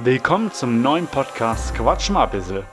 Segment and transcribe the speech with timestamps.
[0.00, 2.64] Willkommen zum neuen Podcast Quatsch mal ein bisschen.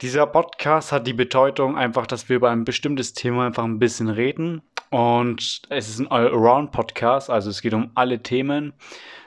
[0.00, 4.08] Dieser Podcast hat die Bedeutung einfach, dass wir über ein bestimmtes Thema einfach ein bisschen
[4.08, 4.62] reden.
[4.88, 8.72] Und es ist ein All-Around-Podcast, also es geht um alle Themen.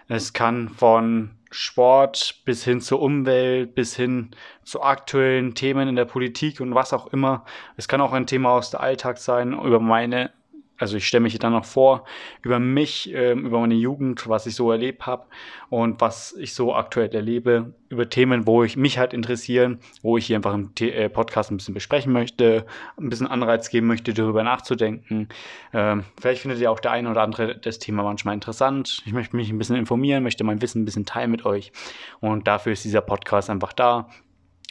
[0.08, 4.32] Es kann von Sport bis hin zur Umwelt, bis hin
[4.64, 7.46] zu aktuellen Themen in der Politik und was auch immer.
[7.76, 10.32] Es kann auch ein Thema aus der Alltag sein, über meine
[10.78, 12.06] also ich stelle mich dann noch vor
[12.42, 15.26] über mich, äh, über meine Jugend, was ich so erlebt habe
[15.70, 20.28] und was ich so aktuell erlebe, über Themen, wo ich mich halt interessieren, wo ich
[20.28, 22.66] hier einfach im T äh, Podcast ein bisschen besprechen möchte,
[22.98, 25.30] ein bisschen Anreiz geben möchte, darüber nachzudenken.
[25.74, 29.02] Ähm, vielleicht findet ihr auch der eine oder andere das Thema manchmal interessant.
[29.06, 31.72] Ich möchte mich ein bisschen informieren, möchte mein Wissen ein bisschen teilen mit euch
[32.20, 34.10] und dafür ist dieser Podcast einfach da.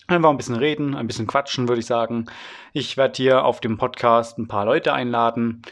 [0.08, 2.26] Einfach ein bisschen reden, ein bisschen quatschen, würde ich sagen.
[2.72, 5.62] Ich werde hier auf dem Podcast ein paar Leute einladen.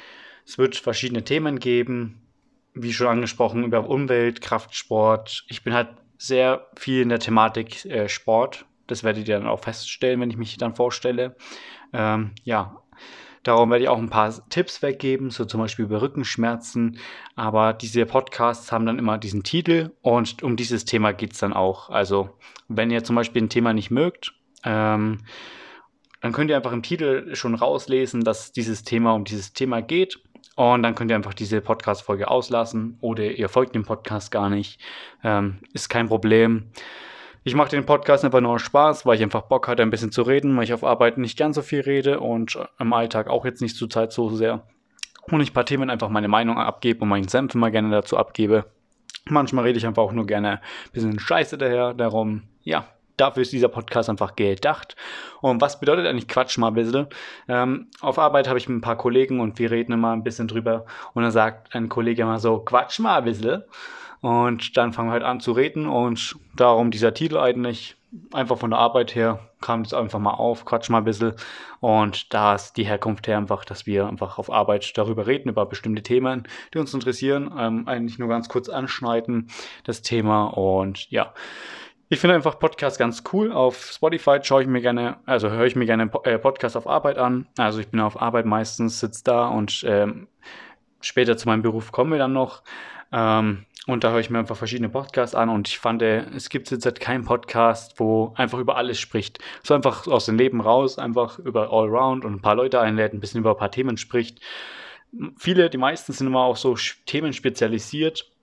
[0.47, 2.21] Es wird verschiedene Themen geben,
[2.75, 5.45] wie schon angesprochen, über Umwelt, Kraftsport.
[5.49, 8.67] Ich bin halt sehr viel in der Thematik äh, Sport.
[8.87, 11.37] Das werdet ihr dann auch feststellen, wenn ich mich dann vorstelle.
[11.93, 12.83] Ähm, ja,
[13.43, 16.99] darum werde ich auch ein paar Tipps weggeben, so zum Beispiel über Rückenschmerzen.
[17.37, 21.53] Aber diese Podcasts haben dann immer diesen Titel und um dieses Thema geht es dann
[21.53, 21.89] auch.
[21.91, 22.31] Also,
[22.69, 25.21] wenn ihr zum Beispiel ein Thema nicht mögt, ähm,
[26.21, 30.24] dann könnt ihr einfach im Titel schon rauslesen, dass dieses Thema um dieses Thema geht.
[30.57, 34.81] Und dann könnt ihr einfach diese Podcast-Folge auslassen oder ihr folgt dem Podcast gar nicht.
[35.23, 36.71] Ähm, ist kein Problem.
[37.43, 40.23] Ich mache den Podcast einfach nur Spaß, weil ich einfach Bock hatte, ein bisschen zu
[40.23, 43.61] reden, weil ich auf Arbeit nicht ganz so viel rede und im Alltag auch jetzt
[43.61, 44.67] nicht zur Zeit so sehr.
[45.31, 48.17] Und ich ein paar Themen einfach meine Meinung abgebe und meinen Senf mal gerne dazu
[48.17, 48.67] abgebe.
[49.27, 51.95] Manchmal rede ich einfach auch nur gerne ein bisschen Scheiße daher.
[51.95, 54.97] Darum, ja, dafür ist dieser Podcast einfach gedacht.
[55.41, 57.07] Und was bedeutet eigentlich Quatsch mal ein bisschen?
[57.49, 60.49] Ähm, auf Arbeit habe ich mit ein paar Kollegen und wir reden immer ein bisschen
[60.49, 60.87] drüber.
[61.13, 63.65] Und dann sagt ein Kollege immer so, Quatsch mal ein bisschen.
[64.25, 67.95] Und dann fangen wir halt an zu reden und darum dieser Titel eigentlich.
[68.33, 71.35] Einfach von der Arbeit her kam das einfach mal auf, quatsch mal ein bisschen.
[71.81, 75.67] Und da ist die Herkunft her einfach, dass wir einfach auf Arbeit darüber reden, über
[75.67, 77.53] bestimmte Themen, die uns interessieren.
[77.59, 79.51] Ähm, eigentlich nur ganz kurz anschneiden,
[79.83, 80.45] das Thema.
[80.47, 81.35] Und ja,
[82.15, 83.51] ich finde einfach Podcasts ganz cool.
[83.51, 87.19] Auf Spotify schaue ich mir gerne, also höre ich mir gerne äh, Podcasts auf Arbeit
[87.19, 87.49] an.
[87.59, 90.29] Also ich bin auf Arbeit meistens, sitze da und ähm,
[91.01, 92.63] später zu meinem Beruf kommen wir dann noch.
[93.11, 96.51] Ähm, und da höre ich mir einfach verschiedene Podcasts an und ich fand, äh, es
[96.51, 99.41] gibt jetzt halt keinen Podcast, wo einfach über alles spricht.
[99.65, 103.19] So einfach aus dem Leben raus, einfach über Allround und ein paar Leute einlädt, ein
[103.19, 104.41] bisschen über ein paar Themen spricht.
[105.37, 106.77] Viele, die meisten sind immer auch so
[107.07, 108.34] Themen spezialisiert äh,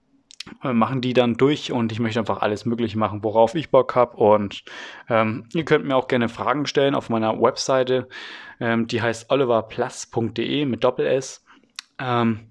[0.63, 4.18] machen die dann durch und ich möchte einfach alles Mögliche machen, worauf ich Bock habe.
[4.18, 4.63] Und
[5.09, 8.07] ähm, ihr könnt mir auch gerne Fragen stellen auf meiner Webseite.
[8.59, 11.46] Ähm, die heißt oliverplus.de mit Doppel-S.
[12.00, 12.50] Ähm,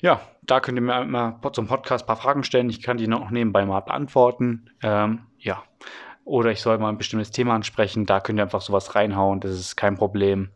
[0.00, 2.70] ja, da könnt ihr mir immer zum Podcast ein paar Fragen stellen.
[2.70, 4.70] Ich kann die noch nebenbei mal beantworten.
[4.82, 5.62] Ähm, ja.
[6.24, 8.06] Oder ich soll mal ein bestimmtes Thema ansprechen.
[8.06, 9.40] Da könnt ihr einfach sowas reinhauen.
[9.40, 10.50] Das ist kein Problem.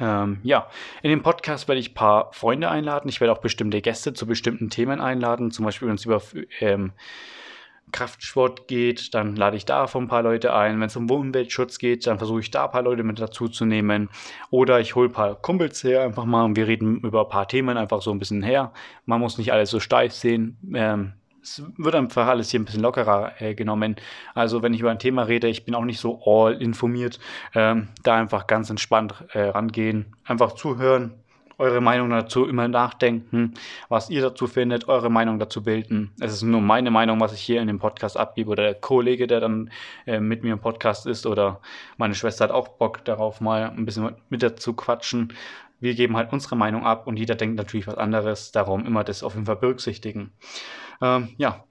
[0.00, 0.68] Ähm, ja,
[1.02, 3.08] in dem Podcast werde ich ein paar Freunde einladen.
[3.08, 5.50] Ich werde auch bestimmte Gäste zu bestimmten Themen einladen.
[5.50, 6.20] Zum Beispiel, wenn es über
[6.60, 6.92] ähm,
[7.92, 10.80] Kraftsport geht, dann lade ich da ein paar Leute ein.
[10.80, 13.64] Wenn es um Umweltschutz geht, dann versuche ich da ein paar Leute mit dazu zu
[13.64, 14.10] nehmen.
[14.50, 17.48] Oder ich hole ein paar Kumpels her, einfach mal und wir reden über ein paar
[17.48, 18.72] Themen einfach so ein bisschen her.
[19.04, 20.58] Man muss nicht alles so steif sehen.
[20.74, 21.12] Ähm,
[21.46, 23.96] es wird einfach alles hier ein bisschen lockerer äh, genommen.
[24.34, 27.20] Also wenn ich über ein Thema rede, ich bin auch nicht so all informiert,
[27.54, 31.14] ähm, da einfach ganz entspannt äh, rangehen, einfach zuhören,
[31.58, 33.54] eure Meinung dazu immer nachdenken,
[33.88, 36.12] was ihr dazu findet, eure Meinung dazu bilden.
[36.20, 39.26] Es ist nur meine Meinung, was ich hier in dem Podcast abgebe oder der Kollege,
[39.26, 39.70] der dann
[40.06, 41.60] äh, mit mir im Podcast ist oder
[41.96, 45.32] meine Schwester hat auch Bock darauf, mal ein bisschen mit dazu quatschen.
[45.80, 49.22] Wir geben halt unsere Meinung ab und jeder denkt natürlich was anderes, darum immer das
[49.22, 50.32] auf jeden Fall berücksichtigen.
[51.02, 51.64] Ähm, ja.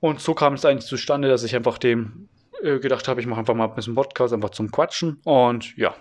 [0.00, 2.28] Und so kam es eigentlich zustande, dass ich einfach dem
[2.62, 5.20] äh, gedacht habe, ich mache einfach mal ein bisschen Podcast, einfach zum Quatschen.
[5.24, 5.94] Und ja,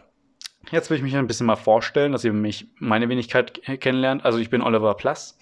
[0.71, 4.25] jetzt will ich mich ein bisschen mal vorstellen, dass ihr mich, meine Wenigkeit kennenlernt.
[4.25, 5.37] Also ich bin Oliver Plus.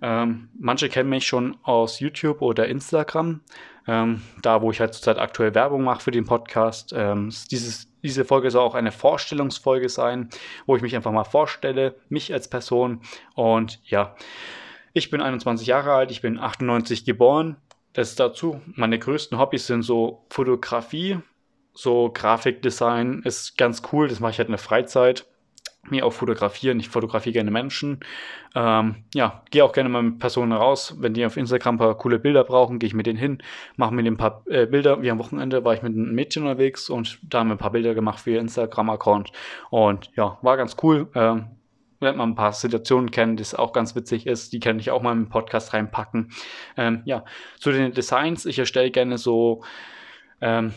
[0.00, 3.40] Ähm, manche kennen mich schon aus YouTube oder Instagram,
[3.88, 6.92] ähm, da wo ich halt zurzeit aktuell Werbung mache für den Podcast.
[6.94, 10.28] Ähm, dieses, diese Folge soll auch eine Vorstellungsfolge sein,
[10.66, 13.00] wo ich mich einfach mal vorstelle, mich als Person
[13.34, 14.14] und ja,
[14.92, 17.56] ich bin 21 Jahre alt, ich bin 98 geboren.
[17.94, 18.60] Das dazu.
[18.74, 21.18] Meine größten Hobbys sind so Fotografie,
[21.72, 24.08] so Grafikdesign ist ganz cool.
[24.08, 25.26] Das mache ich halt in der Freizeit.
[25.90, 26.80] Mir auch fotografieren.
[26.80, 28.00] Ich fotografiere gerne Menschen.
[28.54, 30.96] Ähm, ja, gehe auch gerne mal mit Personen raus.
[30.98, 33.42] Wenn die auf Instagram ein paar coole Bilder brauchen, gehe ich mit denen hin,
[33.76, 35.02] mache mir ein paar äh, Bilder.
[35.02, 37.72] Wie am Wochenende war ich mit einem Mädchen unterwegs und da haben wir ein paar
[37.72, 39.32] Bilder gemacht für ihr Instagram-Account.
[39.70, 41.08] Und ja, war ganz cool.
[41.14, 41.46] Ähm,
[42.00, 44.52] lernt man ein paar Situationen kennen, das auch ganz witzig ist.
[44.52, 46.30] Die kann ich auch mal im Podcast reinpacken.
[46.76, 47.24] Ähm, ja,
[47.58, 48.46] zu den Designs.
[48.46, 49.62] Ich erstelle gerne so
[50.40, 50.72] ähm,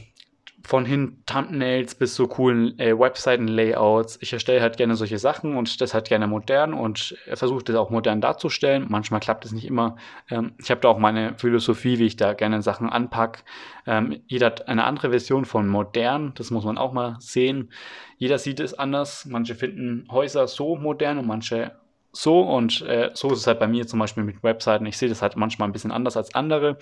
[0.64, 4.20] von hin Thumbnails bis zu coolen äh, Webseiten-Layouts.
[4.22, 7.90] Ich erstelle halt gerne solche Sachen und das halt gerne modern und versuche das auch
[7.90, 8.86] modern darzustellen.
[8.90, 9.96] Manchmal klappt es nicht immer.
[10.30, 13.44] Ähm, ich habe da auch meine Philosophie, wie ich da gerne Sachen anpacke.
[13.86, 17.72] Ähm, jeder hat eine andere Version von modern, das muss man auch mal sehen.
[18.18, 19.26] Jeder sieht es anders.
[19.26, 21.72] Manche finden Häuser so modern und manche
[22.14, 24.86] so und äh, so ist es halt bei mir zum Beispiel mit Webseiten.
[24.86, 26.78] Ich sehe das halt manchmal ein bisschen anders als andere.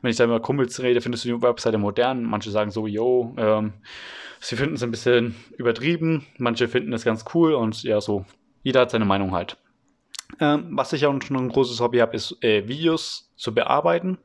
[0.00, 2.24] Wenn ich da über Kumpels rede, findest du die Webseite modern.
[2.24, 3.74] Manche sagen so, yo, ähm,
[4.40, 6.26] sie finden es ein bisschen übertrieben.
[6.38, 8.24] Manche finden es ganz cool und ja, so.
[8.62, 9.56] Jeder hat seine Meinung halt.
[10.38, 14.18] Ähm, was ich auch schon ein großes Hobby habe, ist äh, Videos zu bearbeiten.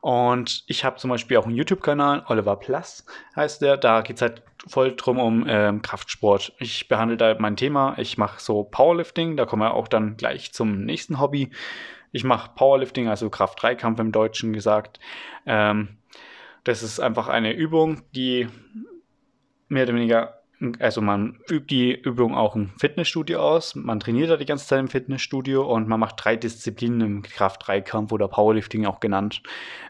[0.00, 3.04] Und ich habe zum Beispiel auch einen YouTube-Kanal, Oliver Plus
[3.36, 3.76] heißt der.
[3.76, 6.54] Da geht es halt voll drum um ähm, Kraftsport.
[6.58, 7.94] Ich behandle da mein Thema.
[7.98, 9.36] Ich mache so Powerlifting.
[9.36, 11.50] Da kommen wir auch dann gleich zum nächsten Hobby.
[12.12, 14.98] Ich mache Powerlifting, also Kraft-3-Kampf im Deutschen gesagt.
[15.46, 15.98] Ähm,
[16.64, 18.48] das ist einfach eine Übung, die
[19.68, 20.39] mehr oder weniger
[20.78, 24.80] also man übt die Übung auch im Fitnessstudio aus, man trainiert da die ganze Zeit
[24.80, 29.42] im Fitnessstudio und man macht drei Disziplinen im Kraft-3-Kampf oder Powerlifting auch genannt.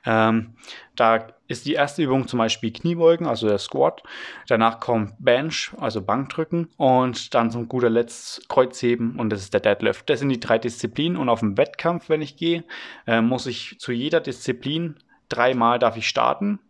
[0.06, 0.54] Ähm,
[0.94, 4.02] da ist die erste Übung zum Beispiel Kniebeugen, also der Squat.
[4.46, 9.60] Danach kommt Bench, also Bankdrücken und dann zum guter Letzt Kreuzheben und das ist der
[9.60, 10.08] Deadlift.
[10.08, 12.64] Das sind die drei Disziplinen und auf dem Wettkampf, wenn ich gehe,
[13.06, 14.96] äh, muss ich zu jeder Disziplin
[15.28, 16.60] dreimal darf ich starten.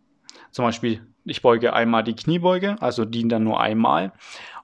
[0.51, 4.13] Zum Beispiel ich beuge einmal die Kniebeuge, also die dann nur einmal.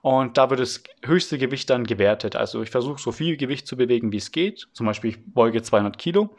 [0.01, 2.35] Und da wird das höchste Gewicht dann gewertet.
[2.35, 4.67] Also ich versuche so viel Gewicht zu bewegen, wie es geht.
[4.73, 6.35] Zum Beispiel ich beuge 200 Kilo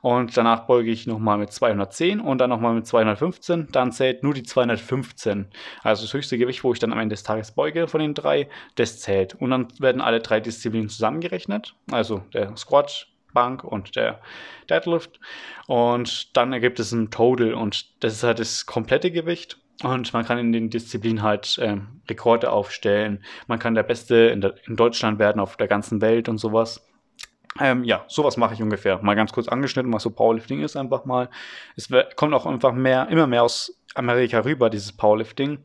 [0.00, 3.68] und danach beuge ich nochmal mit 210 und dann nochmal mit 215.
[3.70, 5.48] Dann zählt nur die 215.
[5.82, 8.48] Also das höchste Gewicht, wo ich dann am Ende des Tages beuge von den drei,
[8.76, 9.34] das zählt.
[9.34, 11.74] Und dann werden alle drei Disziplinen zusammengerechnet.
[11.90, 14.20] Also der Squat, Bank und der
[14.68, 15.20] Deadlift.
[15.66, 19.58] Und dann ergibt es ein Total und das ist halt das komplette Gewicht.
[19.82, 23.24] Und man kann in den Disziplinen halt ähm, Rekorde aufstellen.
[23.48, 26.86] Man kann der Beste in, der, in, Deutschland werden, auf der ganzen Welt und sowas.
[27.60, 29.02] Ähm, ja, sowas mache ich ungefähr.
[29.02, 31.28] Mal ganz kurz angeschnitten, was so Powerlifting ist, einfach mal.
[31.76, 35.58] Es kommt auch einfach mehr, immer mehr aus Amerika rüber, dieses Powerlifting.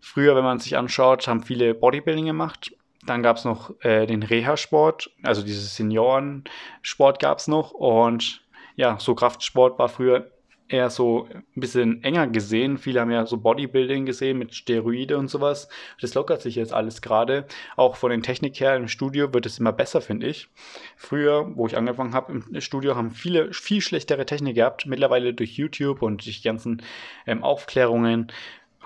[0.00, 2.72] Früher, wenn man sich anschaut, haben viele Bodybuilding gemacht
[3.06, 7.72] dann gab es noch äh, den Reha-Sport, also dieses Seniorensport gab es noch.
[7.72, 8.42] Und
[8.76, 10.30] ja, so Kraftsport war früher
[10.68, 12.78] eher so ein bisschen enger gesehen.
[12.78, 15.68] Viele haben ja so Bodybuilding gesehen mit Steroide und sowas.
[16.00, 17.46] Das lockert sich jetzt alles gerade.
[17.76, 20.48] Auch von den Technik her im Studio wird es immer besser, finde ich.
[20.96, 24.86] Früher, wo ich angefangen habe im Studio, haben viele viel schlechtere Technik gehabt.
[24.86, 26.82] Mittlerweile durch YouTube und durch die ganzen
[27.26, 28.32] ähm, Aufklärungen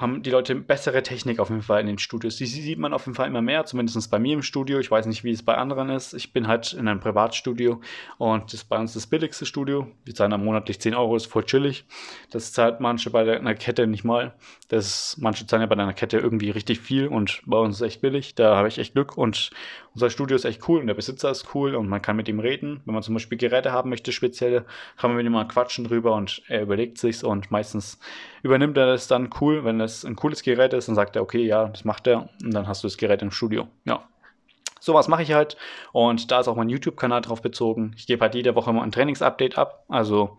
[0.01, 2.37] haben die Leute bessere Technik auf jeden Fall in den Studios.
[2.37, 4.79] Die sieht man auf jeden Fall immer mehr, zumindest bei mir im Studio.
[4.79, 6.15] Ich weiß nicht, wie es bei anderen ist.
[6.15, 7.81] Ich bin halt in einem Privatstudio
[8.19, 9.87] und das ist bei uns das billigste Studio.
[10.07, 11.85] Die zahlen dann monatlich 10 Euro, ist voll chillig.
[12.31, 14.35] Das zahlt manche bei einer Kette nicht mal.
[14.69, 18.01] Das, manche zahlen ja bei einer Kette irgendwie richtig viel und bei uns ist echt
[18.01, 18.35] billig.
[18.35, 19.51] Da habe ich echt Glück und
[19.95, 22.39] unser Studio ist echt cool und der Besitzer ist cool und man kann mit ihm
[22.39, 22.81] reden.
[22.85, 24.65] Wenn man zum Beispiel Geräte haben möchte, spezielle,
[24.97, 27.99] kann man mit ihm mal quatschen drüber und er überlegt sich's und meistens
[28.43, 29.65] übernimmt er das dann cool.
[29.65, 32.53] Wenn es ein cooles Gerät ist, dann sagt er, okay, ja, das macht er und
[32.53, 33.69] dann hast du das Gerät im Studio.
[33.85, 34.09] Ja.
[34.83, 35.57] Sowas mache ich halt
[35.93, 37.93] und da ist auch mein YouTube-Kanal drauf bezogen.
[37.97, 39.85] Ich gebe halt jede Woche mal ein Trainingsupdate ab.
[39.89, 40.39] Also,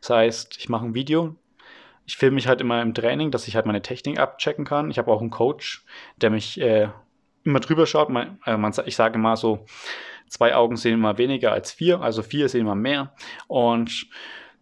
[0.00, 1.36] das heißt, ich mache ein Video,
[2.06, 4.90] ich filme mich halt immer im Training, dass ich halt meine Technik abchecken kann.
[4.90, 5.84] Ich habe auch einen Coach,
[6.16, 6.88] der mich äh,
[7.44, 8.08] immer drüber schaut.
[8.08, 9.64] Man, äh, man, ich sage mal so,
[10.28, 13.14] zwei Augen sehen immer weniger als vier, also vier sehen immer mehr.
[13.46, 14.06] Und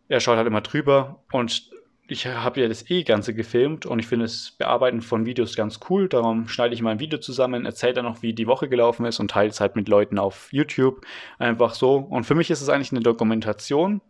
[0.09, 1.71] er schaut halt immer drüber und
[2.11, 5.79] ich habe ja das eh Ganze gefilmt und ich finde das Bearbeiten von Videos ganz
[5.89, 6.09] cool.
[6.09, 9.21] Darum schneide ich mal ein Video zusammen, erzähle dann noch, wie die Woche gelaufen ist
[9.21, 11.07] und teile es halt mit Leuten auf YouTube.
[11.39, 11.97] Einfach so.
[11.97, 14.01] Und für mich ist es eigentlich eine Dokumentation,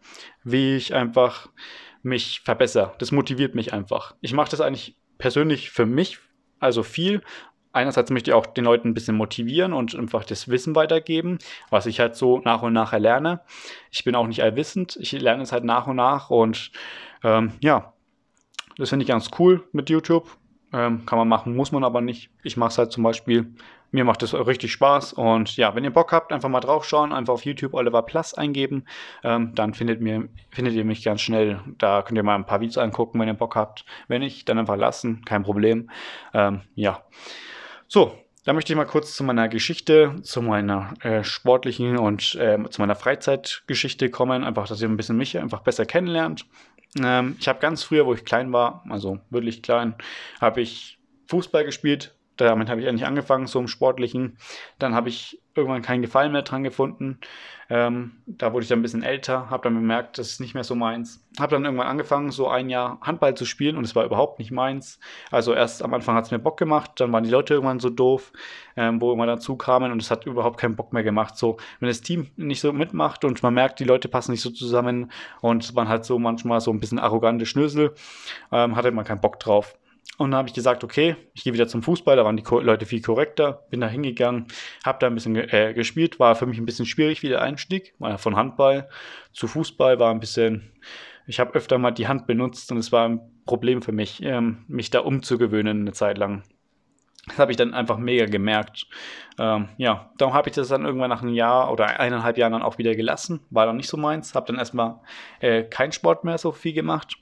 [0.45, 1.49] wie ich einfach
[2.03, 2.95] mich verbessere.
[2.99, 4.15] Das motiviert mich einfach.
[4.23, 6.19] Ich mache das eigentlich persönlich für mich,
[6.59, 7.21] also viel,
[7.73, 11.39] einerseits möchte ich auch den Leuten ein bisschen motivieren und einfach das Wissen weitergeben,
[11.69, 13.41] was ich halt so nach und nach erlerne.
[13.91, 16.73] Ich bin auch nicht allwissend, ich lerne es halt nach und nach und
[17.23, 17.93] ähm, ja,
[18.77, 20.37] das finde ich ganz cool mit YouTube.
[20.73, 22.31] Ähm, kann man machen, muss man aber nicht.
[22.43, 23.55] Ich mache es halt zum Beispiel.
[23.93, 25.13] Mir macht es richtig Spaß.
[25.15, 28.85] Und ja, wenn ihr Bock habt, einfach mal draufschauen, einfach auf YouTube Oliver Plus eingeben.
[29.25, 31.61] Ähm, dann findet, mir, findet ihr mich ganz schnell.
[31.79, 33.85] Da könnt ihr mal ein paar Videos angucken, wenn ihr Bock habt.
[34.07, 35.91] Wenn nicht, dann einfach lassen, kein Problem.
[36.33, 37.03] Ähm, ja.
[37.89, 42.59] So, da möchte ich mal kurz zu meiner Geschichte, zu meiner äh, sportlichen und äh,
[42.71, 44.45] zu meiner Freizeitgeschichte kommen.
[44.45, 46.47] Einfach, dass ihr ein bisschen mich einfach besser kennenlernt.
[46.99, 49.95] Ähm, ich habe ganz früher, wo ich klein war, also wirklich klein,
[50.41, 52.15] habe ich Fußball gespielt.
[52.45, 54.39] Damit habe ich eigentlich angefangen, so im Sportlichen.
[54.79, 57.19] Dann habe ich irgendwann keinen Gefallen mehr dran gefunden.
[57.73, 60.65] Ähm, da wurde ich dann ein bisschen älter, habe dann bemerkt, das ist nicht mehr
[60.65, 61.25] so meins.
[61.39, 64.51] Habe dann irgendwann angefangen, so ein Jahr Handball zu spielen und es war überhaupt nicht
[64.51, 64.99] meins.
[65.31, 67.89] Also erst am Anfang hat es mir Bock gemacht, dann waren die Leute irgendwann so
[67.89, 68.33] doof,
[68.77, 71.37] ähm, wo immer dazu kamen und es hat überhaupt keinen Bock mehr gemacht.
[71.37, 74.51] So, wenn das Team nicht so mitmacht und man merkt, die Leute passen nicht so
[74.51, 77.95] zusammen und man hat so manchmal so ein bisschen arrogante Schnösel,
[78.51, 79.77] ähm, hatte man keinen Bock drauf.
[80.21, 82.85] Und dann habe ich gesagt, okay, ich gehe wieder zum Fußball, da waren die Leute
[82.85, 84.49] viel korrekter, bin da hingegangen,
[84.85, 87.95] habe da ein bisschen äh, gespielt, war für mich ein bisschen schwierig wie der Einstieg,
[87.99, 88.91] war von Handball
[89.33, 90.73] zu Fußball, war ein bisschen,
[91.27, 94.67] ich habe öfter mal die Hand benutzt und es war ein Problem für mich, ähm,
[94.69, 96.43] mich da umzugewöhnen eine Zeit lang.
[97.27, 98.89] Das habe ich dann einfach mega gemerkt.
[99.39, 102.63] Ähm, ja, darum habe ich das dann irgendwann nach einem Jahr oder eineinhalb Jahren dann
[102.63, 103.41] auch wieder gelassen.
[103.51, 104.35] War dann nicht so meins.
[104.35, 105.01] Habe dann erstmal
[105.41, 107.17] äh, keinen Sport mehr so viel gemacht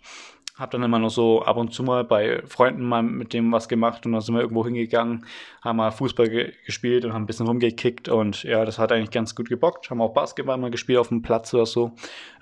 [0.58, 3.68] habe dann immer noch so ab und zu mal bei Freunden mal mit dem was
[3.68, 5.24] gemacht und dann sind wir irgendwo hingegangen,
[5.62, 9.10] haben mal Fußball ge gespielt und haben ein bisschen rumgekickt und ja, das hat eigentlich
[9.10, 9.90] ganz gut gebockt.
[9.90, 11.92] Haben auch Basketball mal gespielt auf dem Platz oder so.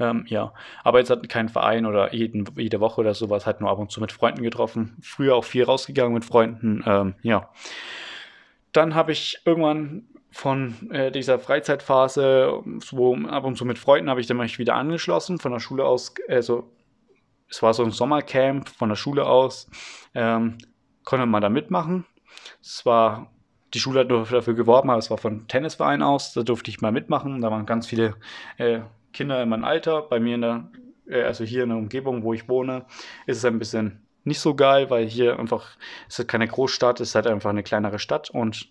[0.00, 3.70] Ähm, ja, aber jetzt hat kein Verein oder jeden, jede Woche oder sowas, halt nur
[3.70, 4.96] ab und zu mit Freunden getroffen.
[5.02, 6.82] Früher auch viel rausgegangen mit Freunden.
[6.86, 7.50] Ähm, ja.
[8.72, 14.20] Dann habe ich irgendwann von äh, dieser Freizeitphase, so ab und zu mit Freunden, habe
[14.20, 16.70] ich dann mal wieder angeschlossen, von der Schule aus, also
[17.48, 19.68] es war so ein Sommercamp von der Schule aus,
[20.14, 20.58] ähm,
[21.04, 22.04] konnte man da mitmachen.
[22.60, 23.32] Es war,
[23.74, 26.92] die Schule hat dafür geworben, aber es war von Tennisverein aus, da durfte ich mal
[26.92, 27.40] mitmachen.
[27.40, 28.16] Da waren ganz viele
[28.58, 28.80] äh,
[29.12, 30.02] Kinder in meinem Alter.
[30.02, 30.70] Bei mir in der,
[31.08, 32.86] äh, also hier in der Umgebung, wo ich wohne,
[33.26, 35.76] ist es ein bisschen nicht so geil, weil hier einfach,
[36.08, 38.68] es ist keine Großstadt, es ist halt einfach eine kleinere Stadt und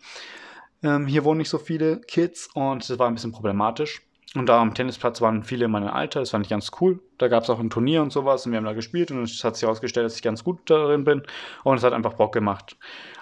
[0.83, 4.04] ähm, hier wohnen nicht so viele Kids und es war ein bisschen problematisch.
[4.35, 6.99] Und da am Tennisplatz waren viele in meinem Alter, das fand ich ganz cool.
[7.17, 9.41] Da gab es auch ein Turnier und sowas und wir haben da gespielt und es
[9.45, 11.23] hat sich herausgestellt, dass ich ganz gut darin bin
[11.63, 12.75] und es hat einfach Bock gemacht.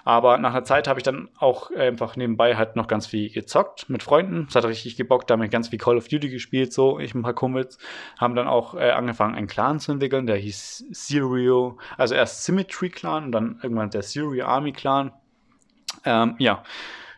[0.04, 3.88] Aber nach einer Zeit habe ich dann auch einfach nebenbei halt noch ganz viel gezockt
[3.88, 4.46] mit Freunden.
[4.48, 7.14] Es hat richtig gebockt, da haben wir ganz viel Call of Duty gespielt, so ich
[7.14, 7.78] ein paar Kumpels.
[8.18, 12.90] Haben dann auch äh, angefangen, einen Clan zu entwickeln, der hieß Sirio, also erst Symmetry
[12.90, 15.12] Clan und dann irgendwann der Sirio Army Clan.
[16.04, 16.64] Ähm, ja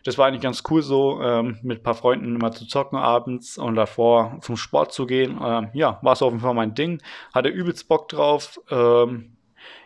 [0.07, 3.57] das war eigentlich ganz cool so, ähm, mit ein paar Freunden immer zu zocken abends
[3.57, 5.37] und davor zum Sport zu gehen.
[5.43, 7.01] Ähm, ja, war so auf jeden Fall mein Ding.
[7.33, 8.57] Hatte übelst Bock drauf.
[8.69, 9.35] Ähm,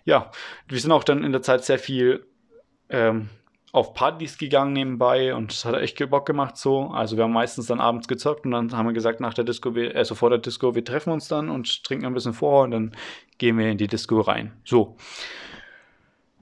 [0.06, 0.30] ja,
[0.68, 2.24] wir sind auch dann in der Zeit sehr viel
[2.90, 3.30] ähm,
[3.72, 6.92] auf Partys gegangen nebenbei und es hat echt Bock gemacht so.
[6.92, 9.74] Also wir haben meistens dann abends gezockt und dann haben wir gesagt nach der Disco,
[9.96, 12.96] also vor der Disco, wir treffen uns dann und trinken ein bisschen vor und dann
[13.40, 14.52] gehen wir in die Disco rein.
[14.66, 14.98] So.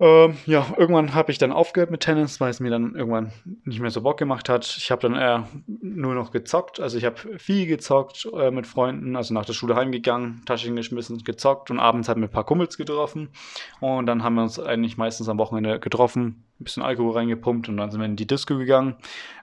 [0.01, 3.33] Ähm, ja, irgendwann habe ich dann aufgehört mit Tennis, weil es mir dann irgendwann
[3.65, 4.65] nicht mehr so Bock gemacht hat.
[4.77, 6.79] Ich habe dann eher nur noch gezockt.
[6.79, 11.21] Also ich habe viel gezockt äh, mit Freunden, also nach der Schule heimgegangen, Taschen geschmissen,
[11.25, 13.27] gezockt und abends haben wir ein paar Kumpels getroffen.
[13.81, 17.75] Und dann haben wir uns eigentlich meistens am Wochenende getroffen, ein bisschen Alkohol reingepumpt und
[17.75, 18.95] dann sind wir in die Disco gegangen.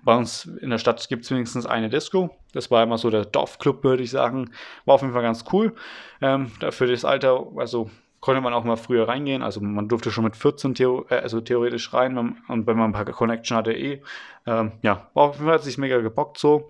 [0.04, 2.30] Bei uns in der Stadt gibt es wenigstens eine Disco.
[2.54, 4.50] Das war immer so der Dorfclub, würde ich sagen.
[4.86, 5.74] War auf jeden Fall ganz cool.
[6.22, 9.42] Ähm, für das Alter, also konnte man auch mal früher reingehen.
[9.42, 12.90] Also man durfte schon mit 14 Theo äh, also theoretisch rein wenn, und wenn man
[12.90, 14.02] ein paar Connection hatte eh.
[14.46, 16.68] Ähm, ja, auf jeden Fall hat sich mega gebockt so.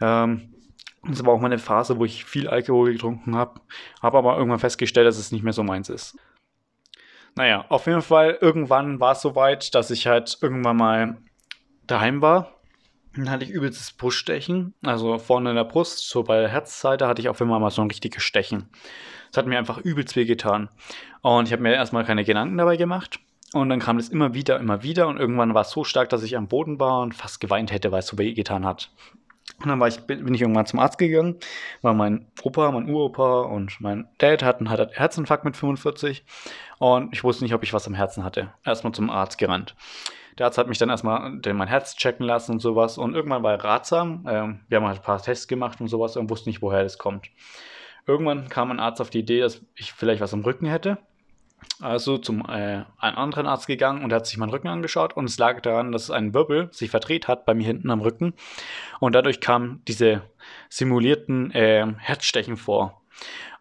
[0.00, 0.54] Ähm,
[1.06, 3.60] das war auch mal eine Phase, wo ich viel Alkohol getrunken habe,
[4.02, 6.16] habe aber irgendwann festgestellt, dass es nicht mehr so meins ist.
[7.36, 11.18] Naja, auf jeden Fall, irgendwann war es soweit, dass ich halt irgendwann mal
[11.86, 12.54] daheim war.
[13.16, 17.20] Dann hatte ich übelstes Bruststechen, also vorne in der Brust, so bei der Herzseite hatte
[17.20, 18.68] ich auf einmal mal so ein richtiges Stechen.
[19.34, 20.68] Es hat mir einfach übelst weh getan.
[21.20, 23.18] Und ich habe mir erstmal keine Gedanken dabei gemacht.
[23.52, 25.08] Und dann kam das immer wieder, immer wieder.
[25.08, 27.90] Und irgendwann war es so stark, dass ich am Boden war und fast geweint hätte,
[27.90, 28.92] weil es so weh getan hat.
[29.60, 31.40] Und dann ich, bin ich irgendwann zum Arzt gegangen,
[31.82, 36.24] weil mein Opa, mein Uropa und mein Dad hatten halt einen Herzinfarkt mit 45
[36.78, 38.52] und ich wusste nicht, ob ich was am Herzen hatte.
[38.64, 39.74] Erstmal zum Arzt gerannt.
[40.38, 43.52] Der Arzt hat mich dann erstmal mein Herz checken lassen und sowas und irgendwann war
[43.52, 44.24] er ratsam.
[44.28, 46.98] Ähm, wir haben halt ein paar Tests gemacht und sowas und wussten nicht, woher das
[46.98, 47.30] kommt.
[48.06, 50.98] Irgendwann kam ein Arzt auf die Idee, dass ich vielleicht was am Rücken hätte.
[51.80, 55.24] Also zum äh, einen anderen Arzt gegangen und er hat sich meinen Rücken angeschaut und
[55.24, 58.34] es lag daran, dass ein Wirbel sich verdreht hat bei mir hinten am Rücken
[59.00, 60.22] und dadurch kamen diese
[60.68, 63.02] simulierten äh, Herzstechen vor.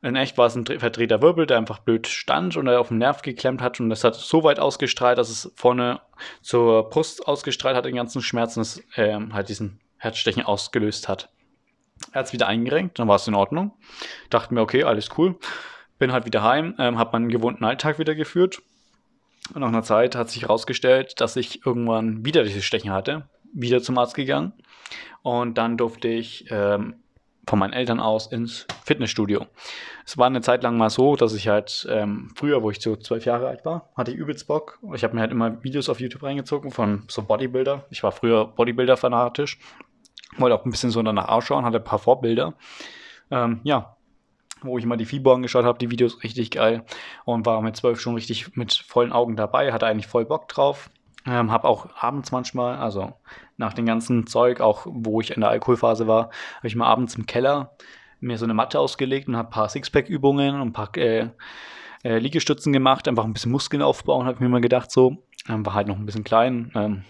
[0.02, 2.98] In echt war es ein verdrehter Wirbel, der einfach blöd stand und er auf den
[2.98, 6.02] Nerv geklemmt hat und es hat so weit ausgestrahlt, dass es vorne
[6.42, 11.33] zur Brust ausgestrahlt hat, den ganzen Schmerzen, das äh, halt diesen Herzstechen ausgelöst hat.
[12.12, 13.72] Er hat es wieder eingerenkt, dann war es in Ordnung.
[14.30, 15.38] Dachte mir, okay, alles cool.
[16.00, 18.62] Bin halt wieder heim, ähm, habe meinen gewohnten Alltag wieder geführt.
[19.54, 23.28] Und nach einer Zeit hat sich herausgestellt, dass ich irgendwann wieder dieses Stechen hatte.
[23.54, 24.54] Wieder zum Arzt gegangen.
[25.22, 26.96] Und dann durfte ich ähm,
[27.48, 29.46] von meinen Eltern aus ins Fitnessstudio.
[30.06, 32.96] Es war eine Zeit lang mal so, dass ich halt ähm, früher, wo ich so
[32.96, 34.80] zwölf Jahre alt war, hatte ich übelst Bock.
[34.94, 37.86] Ich habe mir halt immer Videos auf YouTube reingezogen von so Bodybuilder.
[37.90, 39.60] Ich war früher Bodybuilder-fanatisch.
[40.38, 42.54] Wollte auch ein bisschen so danach ausschauen, hatte ein paar Vorbilder.
[43.32, 43.96] Ähm, ja,
[44.62, 46.84] wo ich immer die FIBO angeschaut habe, die Videos richtig geil
[47.26, 50.90] und war mit zwölf schon richtig mit vollen Augen dabei, hatte eigentlich voll Bock drauf.
[51.26, 53.14] Ähm, habe auch abends manchmal, also
[53.56, 57.16] nach dem ganzen Zeug, auch wo ich in der Alkoholphase war, habe ich mal abends
[57.16, 57.72] im Keller
[58.20, 61.30] mir so eine Matte ausgelegt und habe ein paar Sixpack-Übungen und ein paar äh,
[62.04, 65.24] äh, Liegestützen gemacht, einfach ein bisschen Muskeln aufbauen, habe ich mir mal gedacht so.
[65.48, 67.04] Ähm, war halt noch ein bisschen klein, ähm,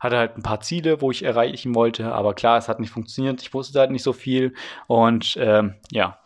[0.00, 3.42] hatte halt ein paar Ziele, wo ich erreichen wollte, aber klar, es hat nicht funktioniert.
[3.42, 4.54] Ich wusste halt nicht so viel
[4.86, 6.18] und ähm, ja.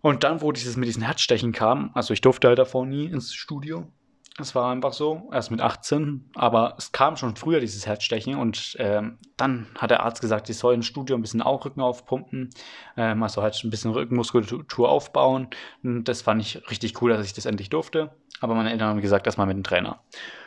[0.00, 3.32] Und dann, wo dieses mit diesen Herzstechen kam, also ich durfte halt davor nie ins
[3.34, 3.86] Studio,
[4.38, 8.76] es war einfach so, erst mit 18, aber es kam schon früher dieses Herzstechen und
[8.78, 12.50] ähm, dann hat der Arzt gesagt, ich soll im Studio ein bisschen auch Rücken aufpumpen,
[12.96, 15.48] ähm, also halt ein bisschen Rückenmuskulatur aufbauen.
[15.82, 18.10] Und das fand ich richtig cool, dass ich das endlich durfte.
[18.40, 20.00] Aber meine Eltern haben gesagt, das mal mit dem Trainer.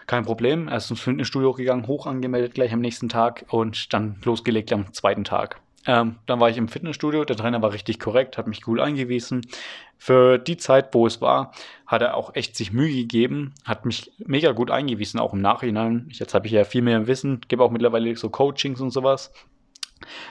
[0.08, 4.74] Kein Problem, erst ins Fitnessstudio gegangen, hoch angemeldet gleich am nächsten Tag und dann losgelegt
[4.74, 5.62] am zweiten Tag.
[5.88, 9.42] Ähm, dann war ich im Fitnessstudio, der Trainer war richtig korrekt, hat mich cool eingewiesen.
[9.98, 11.52] Für die Zeit, wo es war,
[11.86, 16.08] hat er auch echt sich Mühe gegeben, hat mich mega gut eingewiesen, auch im Nachhinein.
[16.12, 19.32] Jetzt habe ich ja viel mehr Wissen, gebe auch mittlerweile so Coachings und sowas.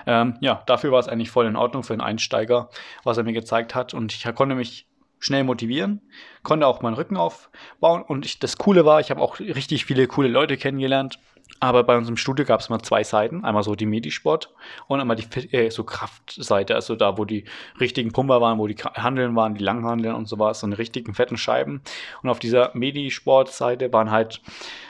[0.06, 2.68] Ähm, ja, dafür war es eigentlich voll in Ordnung für einen Einsteiger,
[3.02, 3.94] was er mir gezeigt hat.
[3.94, 4.86] Und ich konnte mich
[5.18, 6.02] schnell motivieren,
[6.42, 8.02] konnte auch meinen Rücken aufbauen.
[8.02, 11.18] Und ich, das Coole war, ich habe auch richtig viele coole Leute kennengelernt.
[11.60, 13.44] Aber bei uns im Studio gab es mal zwei Seiten.
[13.44, 14.52] Einmal so die Medisport
[14.86, 17.44] und einmal die äh, so Kraftseite, also da, wo die
[17.80, 21.36] richtigen Pumper waren, wo die Handeln waren, die Langhandeln und sowas, so eine richtigen fetten
[21.36, 21.80] Scheiben.
[22.22, 24.42] Und auf dieser Medisport-Seite waren halt